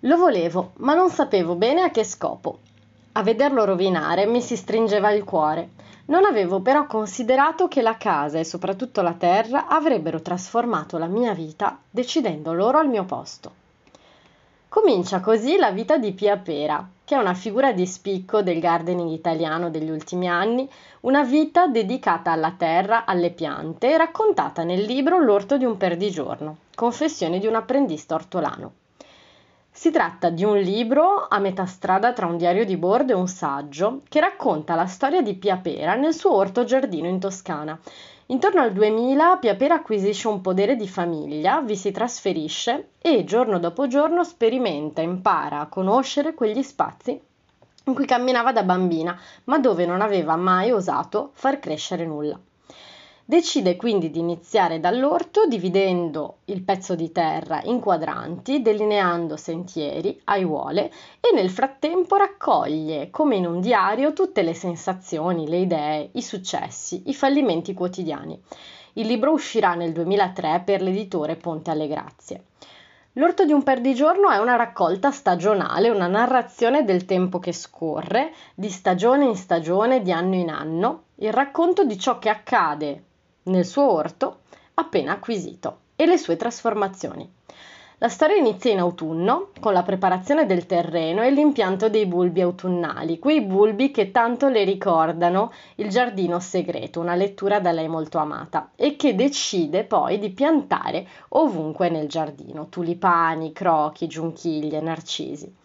Lo 0.02 0.18
volevo, 0.18 0.74
ma 0.80 0.94
non 0.94 1.10
sapevo 1.10 1.56
bene 1.56 1.84
a 1.84 1.90
che 1.90 2.04
scopo. 2.04 2.60
A 3.14 3.24
vederlo 3.24 3.64
rovinare 3.64 4.26
mi 4.26 4.42
si 4.42 4.58
stringeva 4.58 5.12
il 5.12 5.24
cuore. 5.24 5.70
Non 6.08 6.26
avevo 6.26 6.60
però 6.60 6.88
considerato 6.88 7.70
che 7.70 7.82
la 7.82 7.96
casa 7.96 8.40
e 8.40 8.44
soprattutto 8.44 9.02
la 9.02 9.14
terra 9.14 9.68
avrebbero 9.68 10.22
trasformato 10.22 10.98
la 10.98 11.08
mia 11.08 11.34
vita 11.34 11.80
decidendo 11.90 12.52
loro 12.52 12.78
al 12.78 12.90
mio 12.90 13.06
posto. 13.06 13.64
Comincia 14.76 15.22
così 15.22 15.56
la 15.56 15.72
vita 15.72 15.98
di 15.98 16.12
Pia 16.12 16.36
Pera, 16.36 16.86
che 17.06 17.16
è 17.16 17.18
una 17.18 17.34
figura 17.34 17.72
di 17.72 17.86
spicco 17.86 18.42
del 18.42 18.60
gardening 18.60 19.10
italiano 19.10 19.70
degli 19.70 19.90
ultimi 19.90 20.28
anni, 20.28 20.70
una 21.02 21.24
vita 21.24 21.68
dedicata 21.68 22.34
alla 22.34 22.56
terra, 22.58 23.06
alle 23.06 23.32
piante, 23.32 23.96
raccontata 23.96 24.64
nel 24.64 24.82
libro 24.82 25.18
L'orto 25.18 25.58
di 25.58 25.64
un 25.64 25.78
perdigiorno, 25.78 26.58
confessioni 26.76 27.40
di 27.40 27.48
un 27.48 27.56
apprendista 27.56 28.16
ortolano. 28.16 28.74
Si 29.72 29.92
tratta 29.92 30.30
di 30.30 30.44
un 30.44 30.58
libro 30.58 31.26
a 31.30 31.40
metà 31.40 31.66
strada 31.66 32.12
tra 32.12 32.26
un 32.26 32.36
diario 32.36 32.66
di 32.66 32.76
bordo 32.76 33.14
e 33.14 33.16
un 33.16 33.30
saggio 33.30 34.02
che 34.10 34.20
racconta 34.20 34.76
la 34.76 34.88
storia 34.88 35.22
di 35.22 35.36
Pia 35.36 35.56
Pera 35.56 35.96
nel 35.96 36.14
suo 36.14 36.34
orto 36.34 36.66
giardino 36.66 37.08
in 37.08 37.20
Toscana. 37.20 37.80
Intorno 38.30 38.62
al 38.62 38.74
2000 38.74 39.38
Pia 39.38 39.56
Pera 39.56 39.76
acquisisce 39.76 40.28
un 40.28 40.42
podere 40.42 40.76
di 40.76 40.88
famiglia, 40.88 41.62
vi 41.62 41.76
si 41.76 41.92
trasferisce 41.92 42.94
e 43.00 43.24
giorno 43.24 43.60
dopo 43.60 43.86
giorno 43.86 44.24
sperimenta, 44.24 45.02
impara 45.02 45.60
a 45.60 45.68
conoscere 45.68 46.34
quegli 46.34 46.64
spazi 46.64 47.22
in 47.84 47.94
cui 47.94 48.08
camminava 48.08 48.52
da 48.52 48.64
bambina, 48.64 49.16
ma 49.44 49.60
dove 49.60 49.86
non 49.86 50.02
aveva 50.02 50.36
mai 50.38 50.72
osato 50.72 51.30
far 51.34 51.60
crescere 51.60 52.04
nulla. 52.04 52.40
Decide 53.28 53.76
quindi 53.76 54.12
di 54.12 54.20
iniziare 54.20 54.80
dall'orto 54.80 55.48
dividendo 55.48 56.42
il 56.46 56.62
pezzo 56.62 56.94
di 56.94 57.12
terra 57.12 57.60
in 57.64 57.80
quadranti, 57.80 58.62
delineando 58.62 59.36
sentieri, 59.36 60.22
aiuole 60.26 60.92
e 61.20 61.34
nel 61.34 61.50
frattempo 61.50 62.18
raccoglie, 62.18 63.10
come 63.10 63.36
in 63.36 63.48
un 63.48 63.62
diario, 63.62 64.14
tutte 64.14 64.44
le 64.44 64.54
sensazioni, 64.54 65.48
le 65.48 65.58
idee, 65.58 66.10
i 66.12 66.22
successi, 66.22 67.02
i 67.08 67.16
fallimenti 67.16 67.74
quotidiani. 67.74 68.40
Il 68.94 69.08
libro 69.08 69.32
uscirà 69.32 69.74
nel 69.74 69.92
2003 69.92 70.62
per 70.64 70.84
l'editore 70.84 71.36
Ponte 71.36 71.72
alle 71.72 71.88
Grazie. 71.88 72.44
L'orto 73.14 73.44
di 73.44 73.54
un 73.54 73.64
perdigiorno 73.64 74.30
è 74.30 74.38
una 74.38 74.56
raccolta 74.56 75.10
stagionale, 75.10 75.90
una 75.90 76.06
narrazione 76.06 76.84
del 76.84 77.06
tempo 77.06 77.40
che 77.40 77.54
scorre, 77.54 78.32
di 78.54 78.70
stagione 78.70 79.26
in 79.26 79.36
stagione, 79.36 80.04
di 80.04 80.12
anno 80.12 80.36
in 80.36 80.50
anno, 80.52 81.06
il 81.16 81.34
racconto 81.34 81.86
di 81.86 81.98
ciò 81.98 82.20
che 82.20 82.30
accade 82.30 83.05
nel 83.46 83.66
suo 83.66 83.92
orto 83.92 84.40
appena 84.76 85.14
acquisito 85.14 85.80
e 85.96 86.06
le 86.06 86.18
sue 86.18 86.36
trasformazioni. 86.36 87.30
La 88.00 88.10
storia 88.10 88.36
inizia 88.36 88.74
in 88.74 88.80
autunno 88.80 89.52
con 89.62 89.72
la 89.72 89.82
preparazione 89.82 90.46
del 90.46 90.66
terreno 90.66 91.24
e 91.24 91.32
l'impianto 91.32 91.88
dei 91.88 92.06
bulbi 92.06 92.42
autunnali, 92.42 93.20
quei 93.20 93.42
bulbi 93.42 93.90
che 93.90 94.12
tanto 94.12 94.50
le 94.50 94.66
ricordano 94.66 95.54
il 95.76 95.88
giardino 95.88 96.42
segreto, 96.42 97.00
una 97.00 97.16
lettura 97.16 97.62
da 97.62 97.72
lei 97.72 97.88
molto 97.88 98.18
amata, 98.18 98.72
e 98.76 98.98
che 98.98 99.16
decide 99.16 99.86
poi 99.86 100.20
di 100.20 100.32
piantare 100.32 101.08
ovunque 101.30 101.88
nel 101.88 102.10
giardino, 102.10 102.68
tulipani, 102.68 103.54
crochi, 103.54 104.08
giunchiglie, 104.08 104.82
narcisi. 104.82 105.56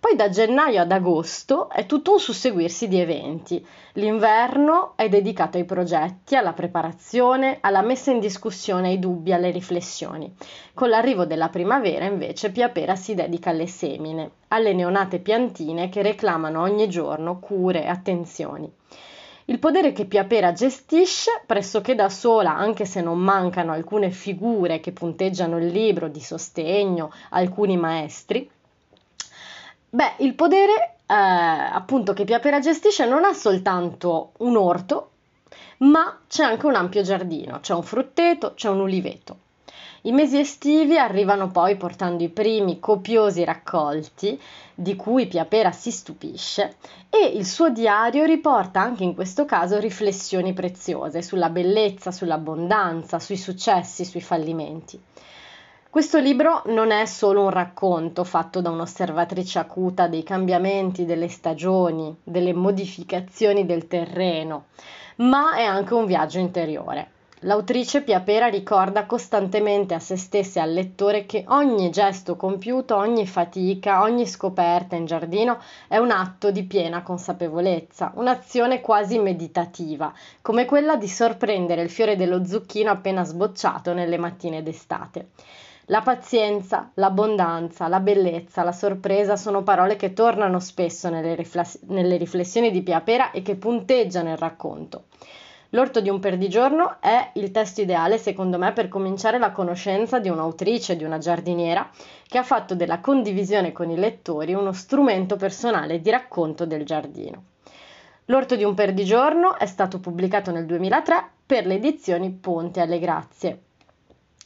Poi 0.00 0.14
da 0.14 0.28
gennaio 0.28 0.80
ad 0.80 0.92
agosto 0.92 1.68
è 1.70 1.84
tutto 1.84 2.12
un 2.12 2.20
susseguirsi 2.20 2.86
di 2.86 3.00
eventi. 3.00 3.66
L'inverno 3.94 4.92
è 4.94 5.08
dedicato 5.08 5.56
ai 5.56 5.64
progetti, 5.64 6.36
alla 6.36 6.52
preparazione, 6.52 7.58
alla 7.60 7.82
messa 7.82 8.12
in 8.12 8.20
discussione, 8.20 8.90
ai 8.90 9.00
dubbi, 9.00 9.32
alle 9.32 9.50
riflessioni. 9.50 10.32
Con 10.72 10.88
l'arrivo 10.88 11.24
della 11.24 11.48
primavera 11.48 12.04
invece 12.04 12.52
Piapera 12.52 12.94
si 12.94 13.16
dedica 13.16 13.50
alle 13.50 13.66
semine, 13.66 14.30
alle 14.48 14.72
neonate 14.72 15.18
piantine 15.18 15.88
che 15.88 16.02
reclamano 16.02 16.62
ogni 16.62 16.88
giorno 16.88 17.40
cure 17.40 17.82
e 17.82 17.88
attenzioni. 17.88 18.72
Il 19.46 19.58
podere 19.58 19.90
che 19.90 20.04
Piapera 20.04 20.52
gestisce 20.52 21.42
pressoché 21.44 21.96
da 21.96 22.08
sola, 22.08 22.54
anche 22.54 22.84
se 22.84 23.00
non 23.00 23.18
mancano 23.18 23.72
alcune 23.72 24.10
figure 24.10 24.78
che 24.78 24.92
punteggiano 24.92 25.58
il 25.58 25.66
libro 25.66 26.08
di 26.08 26.20
sostegno, 26.20 27.10
alcuni 27.30 27.76
maestri, 27.76 28.48
Beh, 29.90 30.16
il 30.18 30.34
podere 30.34 30.96
eh, 31.06 31.14
appunto 31.14 32.12
che 32.12 32.24
Piapera 32.24 32.58
gestisce 32.58 33.06
non 33.06 33.24
ha 33.24 33.32
soltanto 33.32 34.32
un 34.38 34.56
orto, 34.56 35.10
ma 35.78 36.20
c'è 36.28 36.44
anche 36.44 36.66
un 36.66 36.74
ampio 36.74 37.00
giardino, 37.02 37.60
c'è 37.60 37.72
un 37.72 37.82
frutteto, 37.82 38.52
c'è 38.54 38.68
un 38.68 38.80
uliveto. 38.80 39.38
I 40.02 40.12
mesi 40.12 40.38
estivi 40.38 40.98
arrivano 40.98 41.50
poi 41.50 41.76
portando 41.76 42.22
i 42.22 42.28
primi 42.28 42.78
copiosi 42.78 43.44
raccolti 43.44 44.38
di 44.74 44.94
cui 44.94 45.26
Piapera 45.26 45.72
si 45.72 45.90
stupisce 45.90 46.76
e 47.08 47.24
il 47.24 47.46
suo 47.46 47.70
diario 47.70 48.24
riporta 48.24 48.80
anche 48.80 49.04
in 49.04 49.14
questo 49.14 49.44
caso 49.46 49.78
riflessioni 49.78 50.52
preziose 50.52 51.22
sulla 51.22 51.48
bellezza, 51.48 52.12
sull'abbondanza, 52.12 53.18
sui 53.18 53.38
successi, 53.38 54.04
sui 54.04 54.20
fallimenti. 54.20 55.00
Questo 55.90 56.18
libro 56.18 56.62
non 56.66 56.90
è 56.90 57.06
solo 57.06 57.44
un 57.44 57.50
racconto 57.50 58.22
fatto 58.22 58.60
da 58.60 58.68
un'osservatrice 58.68 59.58
acuta 59.58 60.06
dei 60.06 60.22
cambiamenti 60.22 61.06
delle 61.06 61.28
stagioni, 61.28 62.14
delle 62.22 62.52
modificazioni 62.52 63.64
del 63.64 63.86
terreno, 63.86 64.66
ma 65.16 65.56
è 65.56 65.62
anche 65.62 65.94
un 65.94 66.04
viaggio 66.04 66.40
interiore. 66.40 67.12
L'autrice 67.40 68.02
Piapera 68.02 68.48
ricorda 68.48 69.06
costantemente 69.06 69.94
a 69.94 69.98
se 69.98 70.18
stessa 70.18 70.60
e 70.60 70.62
al 70.64 70.72
lettore 70.74 71.24
che 71.24 71.46
ogni 71.48 71.88
gesto 71.88 72.36
compiuto, 72.36 72.94
ogni 72.94 73.26
fatica, 73.26 74.02
ogni 74.02 74.26
scoperta 74.26 74.94
in 74.94 75.06
giardino 75.06 75.58
è 75.88 75.96
un 75.96 76.10
atto 76.10 76.50
di 76.50 76.64
piena 76.64 77.02
consapevolezza, 77.02 78.12
un'azione 78.16 78.82
quasi 78.82 79.18
meditativa, 79.18 80.12
come 80.42 80.66
quella 80.66 80.96
di 80.96 81.08
sorprendere 81.08 81.80
il 81.80 81.90
fiore 81.90 82.14
dello 82.14 82.44
zucchino 82.44 82.90
appena 82.90 83.24
sbocciato 83.24 83.94
nelle 83.94 84.18
mattine 84.18 84.62
d'estate. 84.62 85.28
La 85.90 86.02
pazienza, 86.02 86.90
l'abbondanza, 86.94 87.88
la 87.88 88.00
bellezza, 88.00 88.62
la 88.62 88.72
sorpresa 88.72 89.36
sono 89.36 89.62
parole 89.62 89.96
che 89.96 90.12
tornano 90.12 90.60
spesso 90.60 91.08
nelle, 91.08 91.34
rifless- 91.34 91.80
nelle 91.86 92.18
riflessioni 92.18 92.70
di 92.70 92.82
Piapera 92.82 93.30
e 93.30 93.40
che 93.40 93.56
punteggiano 93.56 94.30
il 94.30 94.36
racconto. 94.36 95.04
L'orto 95.70 96.02
di 96.02 96.10
un 96.10 96.20
perdigiorno 96.20 96.98
è 97.00 97.30
il 97.34 97.50
testo 97.52 97.80
ideale, 97.80 98.18
secondo 98.18 98.58
me, 98.58 98.74
per 98.74 98.88
cominciare 98.88 99.38
la 99.38 99.50
conoscenza 99.50 100.18
di 100.18 100.28
un'autrice, 100.28 100.94
di 100.94 101.04
una 101.04 101.16
giardiniera, 101.16 101.88
che 102.26 102.36
ha 102.36 102.42
fatto 102.42 102.74
della 102.74 103.00
condivisione 103.00 103.72
con 103.72 103.88
i 103.88 103.96
lettori 103.96 104.52
uno 104.52 104.72
strumento 104.72 105.36
personale 105.36 106.02
di 106.02 106.10
racconto 106.10 106.66
del 106.66 106.84
giardino. 106.84 107.44
L'orto 108.26 108.56
di 108.56 108.64
un 108.64 108.74
perdigiorno 108.74 109.56
è 109.56 109.64
stato 109.64 110.00
pubblicato 110.00 110.50
nel 110.50 110.66
2003 110.66 111.30
per 111.46 111.64
le 111.64 111.76
edizioni 111.76 112.30
Ponte 112.30 112.82
alle 112.82 112.98
Grazie. 112.98 113.62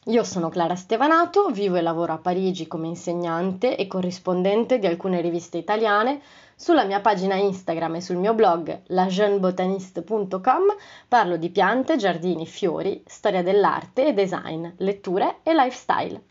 Io 0.07 0.25
sono 0.25 0.49
Clara 0.49 0.75
Stevanato, 0.75 1.51
vivo 1.51 1.77
e 1.77 1.81
lavoro 1.81 2.13
a 2.13 2.19
Parigi 2.19 2.67
come 2.67 2.89
insegnante 2.89 3.77
e 3.77 3.87
corrispondente 3.87 4.81
di 4.81 4.87
alcune 4.89 5.21
riviste 5.21 5.59
italiane, 5.59 6.21
sulla 6.57 6.85
mia 6.85 7.01
pagina 7.01 7.37
Instagram 7.37 7.95
e 7.95 8.01
sul 8.01 8.17
mio 8.17 8.35
blog 8.35 8.83
lajeunebotaniste.com 8.87 10.63
parlo 11.07 11.37
di 11.37 11.51
piante, 11.51 11.95
giardini, 11.95 12.49
fiori, 12.49 13.01
storia 13.07 13.45
dell'arte 13.45 14.09
e 14.09 14.13
design, 14.13 14.67
letture 14.79 15.39
e 15.45 15.55
lifestyle. 15.55 16.23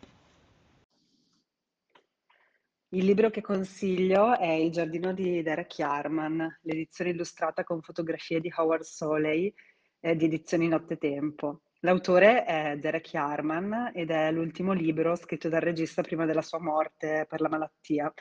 Il 2.90 3.06
libro 3.06 3.30
che 3.30 3.40
consiglio 3.40 4.38
è 4.38 4.52
Il 4.52 4.72
giardino 4.72 5.14
di 5.14 5.42
Derek 5.42 5.78
Yarman, 5.78 6.60
l'edizione 6.64 7.12
illustrata 7.12 7.64
con 7.64 7.82
fotografie 7.82 8.42
di 8.42 8.52
Howard 8.54 8.84
Soley 8.84 9.54
eh, 10.02 10.18
di 10.18 10.26
edizioni 10.26 10.68
Nottetempo. 10.68 11.62
L'autore 11.84 12.46
è 12.46 12.78
Derek 12.78 13.12
Yarman 13.12 13.92
ed 13.96 14.12
è 14.12 14.32
l'ultimo 14.32 14.72
libro 14.72 15.16
scritto 15.16 15.50
dal 15.50 15.62
regista 15.62 16.04
prima 16.04 16.26
della 16.26 16.44
sua 16.44 16.60
morte 16.60 17.26
per 17.28 17.42
la 17.42 17.50
malattia. 17.50 18.14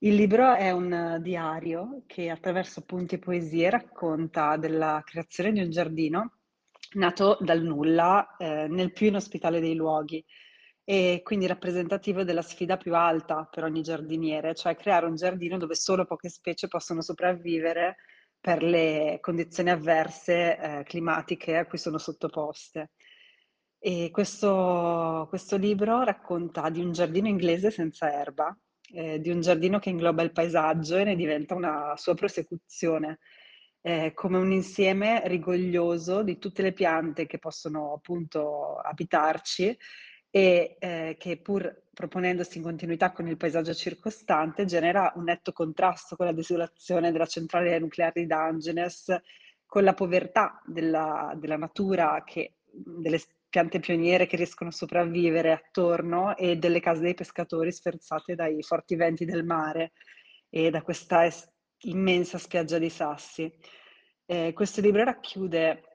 Il 0.00 0.14
libro 0.14 0.54
è 0.54 0.70
un 0.70 1.18
diario 1.22 2.02
che 2.06 2.28
attraverso 2.28 2.80
appunti 2.80 3.14
e 3.14 3.18
poesie 3.18 3.70
racconta 3.70 4.58
della 4.58 5.02
creazione 5.02 5.52
di 5.52 5.60
un 5.60 5.70
giardino 5.70 6.40
nato 6.96 7.38
dal 7.40 7.62
nulla 7.62 8.36
eh, 8.36 8.66
nel 8.68 8.92
più 8.92 9.06
inospitale 9.06 9.60
dei 9.60 9.74
luoghi 9.74 10.22
e 10.84 11.22
quindi 11.24 11.46
rappresentativo 11.46 12.22
della 12.22 12.42
sfida 12.42 12.76
più 12.76 12.94
alta 12.94 13.48
per 13.50 13.64
ogni 13.64 13.80
giardiniere, 13.80 14.54
cioè 14.54 14.76
creare 14.76 15.06
un 15.06 15.14
giardino 15.14 15.56
dove 15.56 15.74
solo 15.74 16.04
poche 16.04 16.28
specie 16.28 16.68
possono 16.68 17.00
sopravvivere 17.00 17.96
per 18.40 18.62
le 18.62 19.18
condizioni 19.20 19.70
avverse 19.70 20.58
eh, 20.58 20.82
climatiche 20.84 21.56
a 21.56 21.66
cui 21.66 21.78
sono 21.78 21.98
sottoposte. 21.98 22.92
E 23.80 24.10
questo, 24.10 25.26
questo 25.28 25.56
libro 25.56 26.02
racconta 26.02 26.68
di 26.68 26.80
un 26.80 26.92
giardino 26.92 27.28
inglese 27.28 27.70
senza 27.70 28.12
erba, 28.12 28.56
eh, 28.92 29.20
di 29.20 29.30
un 29.30 29.40
giardino 29.40 29.78
che 29.78 29.90
ingloba 29.90 30.22
il 30.22 30.32
paesaggio 30.32 30.96
e 30.96 31.04
ne 31.04 31.14
diventa 31.14 31.54
una 31.54 31.94
sua 31.96 32.14
prosecuzione, 32.14 33.18
eh, 33.80 34.12
come 34.14 34.38
un 34.38 34.50
insieme 34.50 35.22
rigoglioso 35.26 36.22
di 36.22 36.38
tutte 36.38 36.62
le 36.62 36.72
piante 36.72 37.26
che 37.26 37.38
possono 37.38 37.92
appunto 37.92 38.76
abitarci 38.76 39.76
e 40.30 40.76
eh, 40.78 41.16
che 41.18 41.38
pur 41.38 41.84
proponendosi 41.92 42.58
in 42.58 42.62
continuità 42.62 43.10
con 43.10 43.26
il 43.26 43.36
paesaggio 43.36 43.74
circostante 43.74 44.64
genera 44.66 45.12
un 45.16 45.24
netto 45.24 45.52
contrasto 45.52 46.14
con 46.14 46.26
la 46.26 46.32
desolazione 46.32 47.10
della 47.10 47.26
centrale 47.26 47.78
nucleare 47.78 48.20
di 48.20 48.26
Dungeness, 48.26 49.16
con 49.66 49.82
la 49.82 49.94
povertà 49.94 50.62
della, 50.64 51.34
della 51.36 51.56
natura 51.56 52.22
che 52.24 52.54
delle 52.70 53.20
piante 53.48 53.80
pioniere 53.80 54.26
che 54.26 54.36
riescono 54.36 54.70
a 54.70 54.72
sopravvivere 54.72 55.52
attorno 55.52 56.36
e 56.36 56.56
delle 56.56 56.80
case 56.80 57.00
dei 57.00 57.14
pescatori 57.14 57.72
sferzate 57.72 58.34
dai 58.34 58.62
forti 58.62 58.94
venti 58.94 59.24
del 59.24 59.44
mare 59.44 59.92
e 60.50 60.70
da 60.70 60.82
questa 60.82 61.24
es- 61.24 61.50
immensa 61.80 62.38
spiaggia 62.38 62.78
di 62.78 62.90
sassi. 62.90 63.52
Eh, 64.26 64.52
questo 64.52 64.80
libro 64.80 65.04
racchiude, 65.04 65.87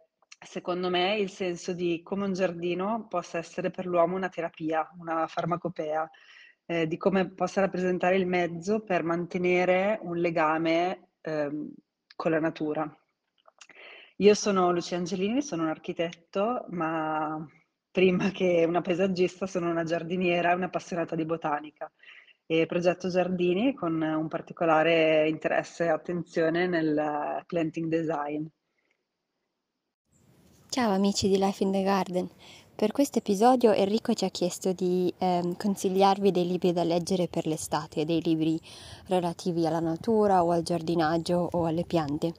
secondo 0.46 0.90
me, 0.90 1.18
il 1.18 1.30
senso 1.30 1.74
di 1.74 2.02
come 2.04 2.26
un 2.26 2.34
giardino 2.34 3.08
possa 3.10 3.38
essere 3.38 3.72
per 3.72 3.86
l'uomo 3.86 4.16
una 4.16 4.30
terapia, 4.30 4.90
una 5.00 5.28
farmacopea, 5.28 6.10
eh, 6.66 6.88
di 6.88 6.98
come 6.98 7.30
possa 7.30 7.62
rappresentare 7.62 8.16
il 8.16 8.28
mezzo 8.28 8.82
per 8.82 9.04
mantenere 9.04 10.00
un 10.02 10.18
legame 10.18 11.10
eh, 11.22 11.50
con 12.16 12.32
la 12.32 12.40
natura. 12.40 12.98
Io 14.18 14.34
sono 14.36 14.72
Lucia 14.72 14.96
Angelini, 14.98 15.42
sono 15.42 15.64
un 15.64 15.70
architetto, 15.70 16.66
ma 16.70 17.46
prima 17.92 18.30
che 18.32 18.64
una 18.68 18.82
paesaggista 18.82 19.46
sono 19.46 19.70
una 19.70 19.84
giardiniera 19.84 20.52
e 20.52 20.56
un'appassionata 20.56 21.16
di 21.16 21.26
botanica 21.26 21.92
e 22.46 22.66
progetto 22.66 23.10
giardini 23.10 23.74
con 23.74 24.02
un 24.02 24.28
particolare 24.28 25.28
interesse 25.30 25.86
e 25.86 25.90
attenzione 25.90 26.68
nel 26.68 27.44
planting 27.46 27.88
design. 27.88 28.46
Ciao 30.74 30.90
amici 30.90 31.30
di 31.30 31.38
Life 31.38 31.62
in 31.62 31.72
the 31.72 31.84
Garden, 31.84 32.28
per 32.76 32.92
questo 32.92 33.20
episodio 33.20 33.72
Enrico 33.72 34.16
ci 34.16 34.26
ha 34.26 34.30
chiesto 34.30 34.74
di 34.74 35.14
eh, 35.20 35.54
consigliarvi 35.56 36.32
dei 36.32 36.48
libri 36.48 36.74
da 36.74 36.84
leggere 36.84 37.28
per 37.28 37.46
l'estate, 37.46 38.04
dei 38.04 38.20
libri 38.24 38.60
relativi 39.06 39.68
alla 39.68 39.80
natura 39.80 40.44
o 40.44 40.50
al 40.50 40.64
giardinaggio 40.64 41.50
o 41.52 41.66
alle 41.66 41.84
piante. 41.84 42.34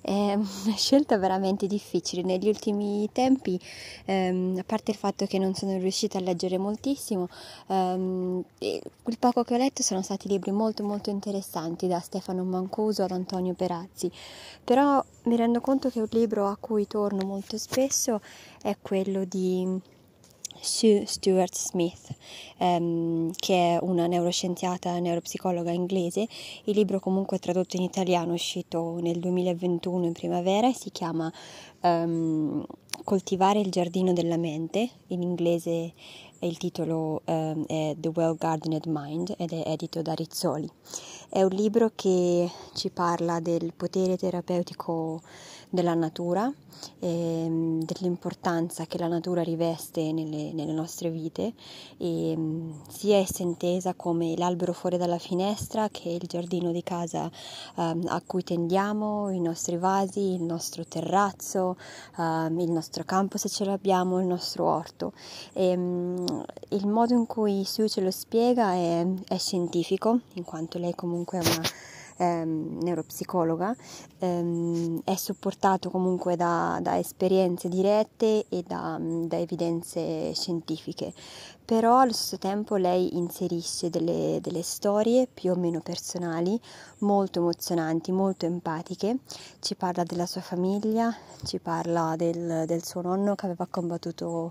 È 0.00 0.34
una 0.34 0.76
scelta 0.76 1.18
veramente 1.18 1.66
difficile. 1.66 2.22
Negli 2.22 2.46
ultimi 2.46 3.08
tempi, 3.10 3.58
ehm, 4.04 4.58
a 4.60 4.64
parte 4.64 4.92
il 4.92 4.96
fatto 4.96 5.26
che 5.26 5.38
non 5.38 5.54
sono 5.54 5.76
riuscita 5.76 6.18
a 6.18 6.20
leggere 6.20 6.56
moltissimo, 6.56 7.26
ehm, 7.66 8.44
il 8.60 9.18
poco 9.18 9.42
che 9.42 9.54
ho 9.54 9.58
letto 9.58 9.82
sono 9.82 10.02
stati 10.02 10.28
libri 10.28 10.52
molto 10.52 10.84
molto 10.84 11.10
interessanti 11.10 11.88
da 11.88 11.98
Stefano 11.98 12.44
Mancuso 12.44 13.02
ad 13.02 13.10
Antonio 13.10 13.54
Perazzi. 13.54 14.08
Però 14.62 15.04
mi 15.24 15.36
rendo 15.36 15.60
conto 15.60 15.90
che 15.90 16.00
un 16.00 16.08
libro 16.10 16.46
a 16.46 16.56
cui 16.58 16.86
torno 16.86 17.24
molto 17.24 17.58
spesso 17.58 18.20
è 18.62 18.76
quello 18.80 19.24
di 19.24 19.78
Sue 20.60 21.04
Stuart 21.06 21.54
Smith, 21.54 22.14
ehm, 22.58 23.30
che 23.36 23.76
è 23.76 23.78
una 23.82 24.06
neuroscienziata 24.06 24.98
neuropsicologa 24.98 25.70
inglese. 25.70 26.26
Il 26.64 26.76
libro 26.76 27.00
comunque 27.00 27.36
è 27.38 27.40
tradotto 27.40 27.76
in 27.76 27.82
italiano, 27.82 28.30
è 28.30 28.34
uscito 28.34 28.98
nel 29.00 29.18
2021 29.20 30.06
in 30.06 30.12
primavera 30.12 30.68
e 30.68 30.74
si 30.74 30.90
chiama 30.90 31.32
um, 31.82 32.64
Coltivare 33.02 33.60
il 33.60 33.70
giardino 33.70 34.12
della 34.12 34.36
mente, 34.36 34.88
in 35.08 35.22
inglese 35.22 35.92
il 36.40 36.58
titolo 36.58 37.22
um, 37.24 37.64
è 37.66 37.94
The 37.98 38.12
Well 38.14 38.36
Gardened 38.36 38.84
Mind 38.86 39.34
ed 39.38 39.52
è 39.52 39.62
edito 39.66 40.02
da 40.02 40.12
Rizzoli. 40.12 40.70
È 41.32 41.40
un 41.44 41.50
libro 41.50 41.92
che 41.94 42.50
ci 42.74 42.90
parla 42.90 43.38
del 43.38 43.72
potere 43.72 44.16
terapeutico 44.16 45.22
della 45.70 45.94
natura, 45.94 46.52
ehm, 46.98 47.82
dell'importanza 47.84 48.84
che 48.86 48.98
la 48.98 49.06
natura 49.06 49.42
riveste 49.42 50.12
nelle, 50.12 50.52
nelle 50.52 50.72
nostre 50.72 51.10
vite, 51.10 51.52
e, 51.96 52.32
ehm, 52.32 52.82
sia 52.88 53.16
essa 53.16 53.42
intesa 53.42 53.94
come 53.94 54.36
l'albero 54.36 54.72
fuori 54.72 54.96
dalla 54.96 55.18
finestra 55.18 55.88
che 55.88 56.08
il 56.10 56.26
giardino 56.26 56.72
di 56.72 56.82
casa 56.82 57.30
ehm, 57.76 58.04
a 58.08 58.20
cui 58.26 58.42
tendiamo, 58.42 59.30
i 59.30 59.40
nostri 59.40 59.76
vasi, 59.78 60.34
il 60.34 60.42
nostro 60.42 60.84
terrazzo, 60.84 61.76
ehm, 62.18 62.58
il 62.58 62.70
nostro 62.70 63.04
campo 63.04 63.38
se 63.38 63.48
ce 63.48 63.64
l'abbiamo, 63.64 64.20
il 64.20 64.26
nostro 64.26 64.66
orto. 64.66 65.12
E, 65.52 65.68
ehm, 65.68 66.44
il 66.70 66.86
modo 66.86 67.14
in 67.14 67.26
cui 67.26 67.64
Sue 67.64 67.88
ce 67.88 68.00
lo 68.00 68.10
spiega 68.10 68.72
è, 68.72 69.06
è 69.28 69.38
scientifico, 69.38 70.20
in 70.34 70.44
quanto 70.44 70.78
lei 70.78 70.94
comunque 70.94 71.38
è 71.38 71.46
una 71.46 71.62
ehm, 72.20 72.78
neuropsicologa, 72.82 73.74
ehm, 74.18 75.00
è 75.04 75.16
supportato 75.16 75.90
comunque 75.90 76.36
da, 76.36 76.78
da 76.82 76.98
esperienze 76.98 77.68
dirette 77.68 78.44
e 78.48 78.62
da, 78.66 78.98
da 79.00 79.38
evidenze 79.38 80.34
scientifiche. 80.34 81.12
Però 81.70 82.00
allo 82.00 82.12
stesso 82.12 82.36
tempo 82.36 82.74
lei 82.74 83.16
inserisce 83.16 83.90
delle, 83.90 84.40
delle, 84.42 84.62
storie 84.62 85.28
più 85.32 85.52
o 85.52 85.54
meno 85.54 85.78
personali, 85.78 86.60
molto 86.98 87.38
emozionanti, 87.38 88.10
molto 88.10 88.44
empatiche, 88.44 89.18
ci 89.60 89.76
parla 89.76 90.02
della 90.02 90.26
sua 90.26 90.40
famiglia, 90.40 91.14
ci 91.44 91.60
parla 91.60 92.16
del, 92.16 92.64
del 92.66 92.84
suo 92.84 93.02
nonno 93.02 93.36
che 93.36 93.46
aveva 93.46 93.68
combattuto 93.70 94.50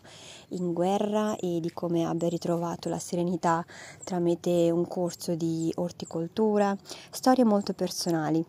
in 0.49 0.71
guerra 0.71 1.35
e 1.35 1.59
di 1.59 1.73
come 1.73 2.05
abbia 2.05 2.29
ritrovato 2.29 2.87
la 2.87 2.99
serenità 2.99 3.65
tramite 4.05 4.71
un 4.71 4.87
corso 4.87 5.35
di 5.35 5.69
orticoltura, 5.75 6.73
storie 7.11 7.43
molto 7.43 7.58
personali. 7.73 8.45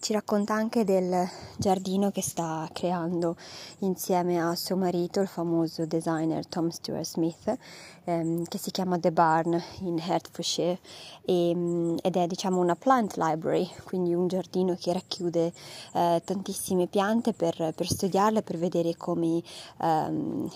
Ci 0.00 0.12
racconta 0.12 0.54
anche 0.54 0.84
del 0.84 1.28
giardino 1.56 2.12
che 2.12 2.22
sta 2.22 2.68
creando 2.72 3.36
insieme 3.80 4.40
a 4.40 4.54
suo 4.54 4.76
marito, 4.76 5.20
il 5.20 5.26
famoso 5.26 5.86
designer 5.86 6.46
Tom 6.46 6.68
Stuart 6.68 7.04
Smith, 7.04 7.58
ehm, 8.04 8.44
che 8.44 8.58
si 8.58 8.70
chiama 8.70 8.98
The 8.98 9.10
Barn 9.10 9.60
in 9.80 9.98
Hertfordshire 9.98 10.78
e, 11.24 11.52
mm, 11.52 11.96
ed 12.00 12.16
è 12.16 12.28
diciamo 12.28 12.60
una 12.60 12.76
plant 12.76 13.16
library, 13.16 13.68
quindi 13.84 14.14
un 14.14 14.28
giardino 14.28 14.76
che 14.78 14.92
racchiude 14.92 15.52
eh, 15.94 16.22
tantissime 16.24 16.86
piante 16.86 17.32
per, 17.32 17.72
per 17.74 17.88
studiarle, 17.88 18.42
per 18.42 18.56
vedere 18.56 18.96
come 18.96 19.42
ehm, 19.80 20.48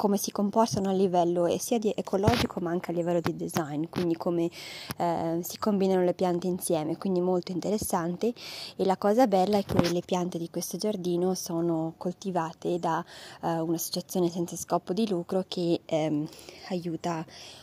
come 0.00 0.16
si 0.16 0.30
comportano 0.30 0.88
a 0.88 0.92
livello 0.92 1.46
sia 1.58 1.78
di 1.78 1.92
ecologico 1.94 2.58
ma 2.60 2.70
anche 2.70 2.90
a 2.90 2.94
livello 2.94 3.20
di 3.20 3.36
design, 3.36 3.84
quindi 3.90 4.16
come 4.16 4.48
eh, 4.96 5.40
si 5.42 5.58
combinano 5.58 6.02
le 6.04 6.14
piante 6.14 6.46
insieme, 6.46 6.96
quindi 6.96 7.20
molto 7.20 7.52
interessante. 7.52 8.32
E 8.76 8.86
la 8.86 8.96
cosa 8.96 9.26
bella 9.26 9.58
è 9.58 9.62
che 9.62 9.90
le 9.90 10.00
piante 10.00 10.38
di 10.38 10.48
questo 10.48 10.78
giardino 10.78 11.34
sono 11.34 11.92
coltivate 11.98 12.78
da 12.78 13.04
eh, 13.42 13.58
un'associazione 13.58 14.30
senza 14.30 14.56
scopo 14.56 14.94
di 14.94 15.06
lucro 15.06 15.44
che 15.46 15.82
ehm, 15.84 16.26
aiuta 16.70 17.22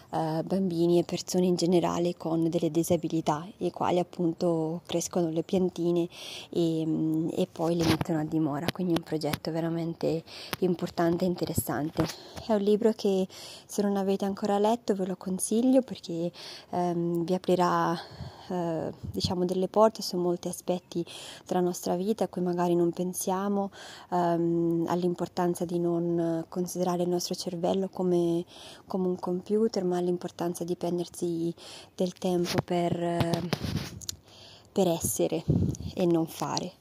eh, 0.10 0.41
bambini 0.43 0.99
e 0.99 1.03
persone 1.03 1.45
in 1.45 1.55
generale 1.55 2.16
con 2.16 2.49
delle 2.49 2.72
disabilità, 2.72 3.45
i 3.58 3.72
quali 3.72 3.99
appunto 3.99 4.82
crescono 4.86 5.30
le 5.30 5.43
piantine 5.43 6.08
e, 6.49 6.84
mm, 6.86 7.30
e 7.34 7.47
poi 7.51 7.76
le 7.76 7.86
mettono 7.86 8.20
a 8.20 8.24
dimora, 8.24 8.66
quindi 8.72 8.93
un 8.93 9.03
progetto 9.03 9.51
veramente 9.51 10.24
importante 10.60 11.26
e 11.26 11.28
interessante. 11.28 12.05
È 12.45 12.53
un 12.53 12.62
libro 12.62 12.93
che 12.93 13.28
se 13.66 13.82
non 13.82 13.97
avete 13.97 14.26
ancora 14.26 14.58
letto 14.60 14.95
ve 14.95 15.05
lo 15.05 15.16
consiglio 15.16 15.82
perché 15.82 16.32
ehm, 16.70 17.24
vi 17.24 17.34
aprirà 17.34 17.97
eh, 18.50 18.91
diciamo 19.12 19.45
delle 19.45 19.68
porte 19.68 20.02
su 20.02 20.18
molti 20.18 20.48
aspetti 20.48 21.06
della 21.45 21.62
nostra 21.62 21.95
vita 21.95 22.26
a 22.26 22.28
cui 22.28 22.41
magari 22.41 22.76
non 22.76 22.91
pensiamo, 22.91 23.72
ehm, 24.12 24.86
all'importanza 24.88 25.66
di 25.66 25.80
non 25.80 26.45
considerare 26.50 27.04
il 27.04 27.10
nostro 27.10 27.36
cervello 27.36 27.89
come, 27.89 28.45
come 28.86 29.08
un 29.08 29.20
computer, 29.20 29.84
ma 29.84 29.98
all'importanza 29.98 30.64
di 30.64 30.76
prendersi 30.76 31.54
del 31.95 32.14
tempo 32.14 32.62
per, 32.64 33.39
per 34.72 34.88
essere 34.88 35.43
e 35.93 36.06
non 36.06 36.28
fare 36.28 36.74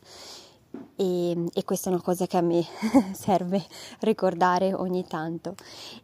e, 0.97 1.45
e, 1.53 1.64
questa 1.64 1.91
è 1.91 1.93
una 1.93 2.03
cosa 2.03 2.27
che 2.27 2.39
a 2.39 2.41
me 2.41 2.64
serve 3.12 3.62
ricordare 4.01 4.72
ogni 4.72 5.07
tanto. 5.07 5.55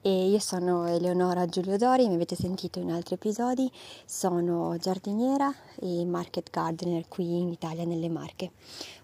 E 0.03 0.29
io 0.29 0.39
sono 0.39 0.87
Eleonora 0.87 1.47
Giuliodori, 1.47 2.09
mi 2.09 2.15
avete 2.15 2.37
sentito 2.37 2.79
in 2.79 2.91
altri 2.91 3.15
episodi, 3.15 3.71
sono 4.05 4.77
giardiniera 4.79 5.53
e 5.81 6.05
market 6.05 6.51
gardener 6.51 7.09
qui 7.09 7.39
in 7.39 7.49
Italia 7.49 7.85
nelle 7.85 8.09
Marche. 8.09 8.53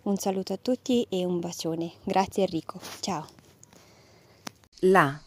Un 0.03 0.17
saluto 0.17 0.53
a 0.53 0.59
tutti 0.61 1.07
e 1.09 1.25
un 1.25 1.41
bacione. 1.41 1.93
Grazie 2.05 2.45
Enrico, 2.45 2.79
ciao. 3.01 3.27
Là, 4.83 5.19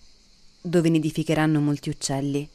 dove 0.62 0.90
nidificheranno 0.90 1.60
molti 1.60 1.90
uccelli, 1.90 2.48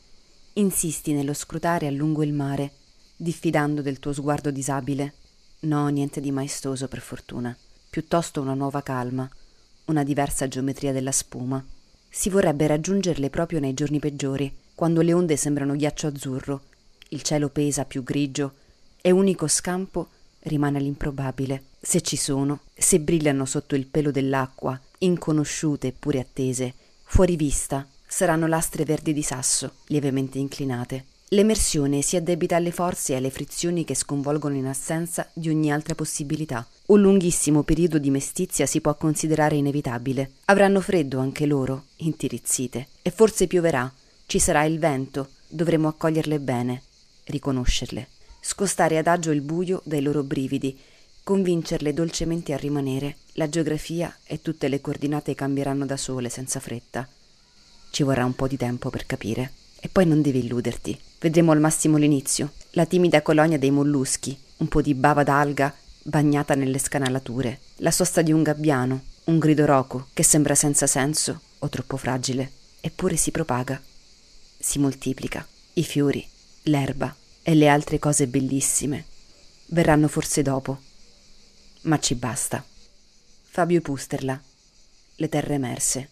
insisti 0.54 1.12
nello 1.12 1.34
scrutare 1.34 1.88
a 1.88 1.90
lungo 1.90 2.22
il 2.22 2.32
mare, 2.32 2.72
diffidando 3.16 3.82
del 3.82 3.98
tuo 3.98 4.12
sguardo 4.12 4.50
disabile. 4.50 5.14
No, 5.60 5.88
niente 5.88 6.20
di 6.20 6.30
maestoso 6.30 6.86
per 6.86 7.00
fortuna 7.00 7.56
piuttosto 7.96 8.42
una 8.42 8.52
nuova 8.52 8.82
calma, 8.82 9.26
una 9.86 10.04
diversa 10.04 10.46
geometria 10.46 10.92
della 10.92 11.12
spuma. 11.12 11.64
Si 12.10 12.28
vorrebbe 12.28 12.66
raggiungerle 12.66 13.30
proprio 13.30 13.58
nei 13.58 13.72
giorni 13.72 14.00
peggiori, 14.00 14.54
quando 14.74 15.00
le 15.00 15.14
onde 15.14 15.38
sembrano 15.38 15.74
ghiaccio 15.74 16.06
azzurro, 16.08 16.64
il 17.08 17.22
cielo 17.22 17.48
pesa 17.48 17.86
più 17.86 18.02
grigio 18.02 18.52
e 19.00 19.12
unico 19.12 19.48
scampo 19.48 20.08
rimane 20.40 20.78
l'improbabile. 20.78 21.68
Se 21.80 22.02
ci 22.02 22.16
sono, 22.16 22.64
se 22.74 23.00
brillano 23.00 23.46
sotto 23.46 23.74
il 23.74 23.86
pelo 23.86 24.10
dell'acqua, 24.10 24.78
inconosciute 24.98 25.86
eppure 25.86 26.20
attese, 26.20 26.74
fuori 27.02 27.34
vista, 27.34 27.88
saranno 28.06 28.46
lastre 28.46 28.84
verdi 28.84 29.14
di 29.14 29.22
sasso, 29.22 29.76
lievemente 29.86 30.36
inclinate. 30.36 31.06
L'emersione 31.30 32.02
si 32.02 32.14
addebita 32.14 32.54
alle 32.54 32.70
forze 32.70 33.12
e 33.12 33.16
alle 33.16 33.30
frizioni 33.30 33.84
che 33.84 33.96
sconvolgono 33.96 34.54
in 34.54 34.66
assenza 34.66 35.28
di 35.32 35.48
ogni 35.48 35.72
altra 35.72 35.96
possibilità. 35.96 36.64
Un 36.86 37.00
lunghissimo 37.00 37.64
periodo 37.64 37.98
di 37.98 38.10
mestizia 38.10 38.64
si 38.64 38.80
può 38.80 38.94
considerare 38.94 39.56
inevitabile. 39.56 40.30
Avranno 40.44 40.80
freddo 40.80 41.18
anche 41.18 41.44
loro, 41.46 41.86
intirizzite, 41.96 42.86
e 43.02 43.10
forse 43.10 43.48
pioverà. 43.48 43.92
Ci 44.24 44.38
sarà 44.38 44.62
il 44.62 44.78
vento, 44.78 45.30
dovremo 45.48 45.88
accoglierle 45.88 46.38
bene, 46.38 46.82
riconoscerle, 47.24 48.06
scostare 48.38 48.96
adagio 48.96 49.32
il 49.32 49.40
buio 49.40 49.80
dai 49.84 50.02
loro 50.02 50.22
brividi, 50.22 50.78
convincerle 51.24 51.92
dolcemente 51.92 52.52
a 52.52 52.56
rimanere. 52.56 53.16
La 53.32 53.48
geografia 53.48 54.16
e 54.24 54.40
tutte 54.42 54.68
le 54.68 54.80
coordinate 54.80 55.34
cambieranno 55.34 55.86
da 55.86 55.96
sole 55.96 56.28
senza 56.28 56.60
fretta. 56.60 57.08
Ci 57.90 58.04
vorrà 58.04 58.24
un 58.24 58.36
po' 58.36 58.46
di 58.46 58.56
tempo 58.56 58.90
per 58.90 59.06
capire. 59.06 59.50
E 59.78 59.88
poi 59.88 60.06
non 60.06 60.22
devi 60.22 60.38
illuderti. 60.38 60.98
Vedremo 61.18 61.52
al 61.52 61.60
massimo 61.60 61.96
l'inizio, 61.96 62.52
la 62.70 62.84
timida 62.84 63.22
colonia 63.22 63.58
dei 63.58 63.70
molluschi, 63.70 64.38
un 64.58 64.68
po' 64.68 64.82
di 64.82 64.94
bava 64.94 65.22
d'alga 65.22 65.74
bagnata 66.02 66.54
nelle 66.54 66.78
scanalature, 66.78 67.60
la 67.76 67.90
sosta 67.90 68.22
di 68.22 68.32
un 68.32 68.42
gabbiano, 68.42 69.02
un 69.24 69.38
grido 69.38 69.64
roco 69.64 70.08
che 70.12 70.22
sembra 70.22 70.54
senza 70.54 70.86
senso 70.86 71.40
o 71.58 71.68
troppo 71.68 71.96
fragile, 71.96 72.52
eppure 72.80 73.16
si 73.16 73.30
propaga, 73.30 73.80
si 74.58 74.78
moltiplica. 74.78 75.46
I 75.74 75.82
fiori, 75.82 76.26
l'erba 76.62 77.14
e 77.42 77.54
le 77.54 77.68
altre 77.68 77.98
cose 77.98 78.26
bellissime 78.26 79.04
verranno 79.66 80.08
forse 80.08 80.42
dopo, 80.42 80.78
ma 81.82 81.98
ci 81.98 82.14
basta. 82.14 82.64
Fabio 83.42 83.80
Pusterla, 83.80 84.40
Le 85.18 85.28
terre 85.30 85.54
emerse. 85.54 86.10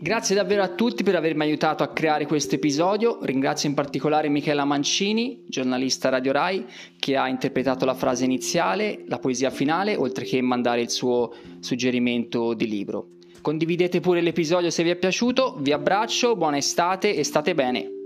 Grazie 0.00 0.36
davvero 0.36 0.62
a 0.62 0.68
tutti 0.68 1.02
per 1.02 1.16
avermi 1.16 1.42
aiutato 1.42 1.82
a 1.82 1.88
creare 1.88 2.24
questo 2.24 2.54
episodio. 2.54 3.18
Ringrazio 3.22 3.68
in 3.68 3.74
particolare 3.74 4.28
Michela 4.28 4.64
Mancini, 4.64 5.42
giornalista 5.48 6.08
Radio 6.08 6.30
Rai, 6.30 6.64
che 7.00 7.16
ha 7.16 7.26
interpretato 7.26 7.84
la 7.84 7.94
frase 7.94 8.24
iniziale, 8.24 9.02
la 9.08 9.18
poesia 9.18 9.50
finale, 9.50 9.96
oltre 9.96 10.24
che 10.24 10.40
mandare 10.40 10.82
il 10.82 10.90
suo 10.90 11.34
suggerimento 11.58 12.54
di 12.54 12.68
libro. 12.68 13.08
Condividete 13.42 13.98
pure 13.98 14.20
l'episodio 14.20 14.70
se 14.70 14.84
vi 14.84 14.90
è 14.90 14.96
piaciuto, 14.96 15.56
vi 15.58 15.72
abbraccio, 15.72 16.36
buona 16.36 16.58
estate 16.58 17.16
e 17.16 17.24
state 17.24 17.54
bene. 17.54 17.97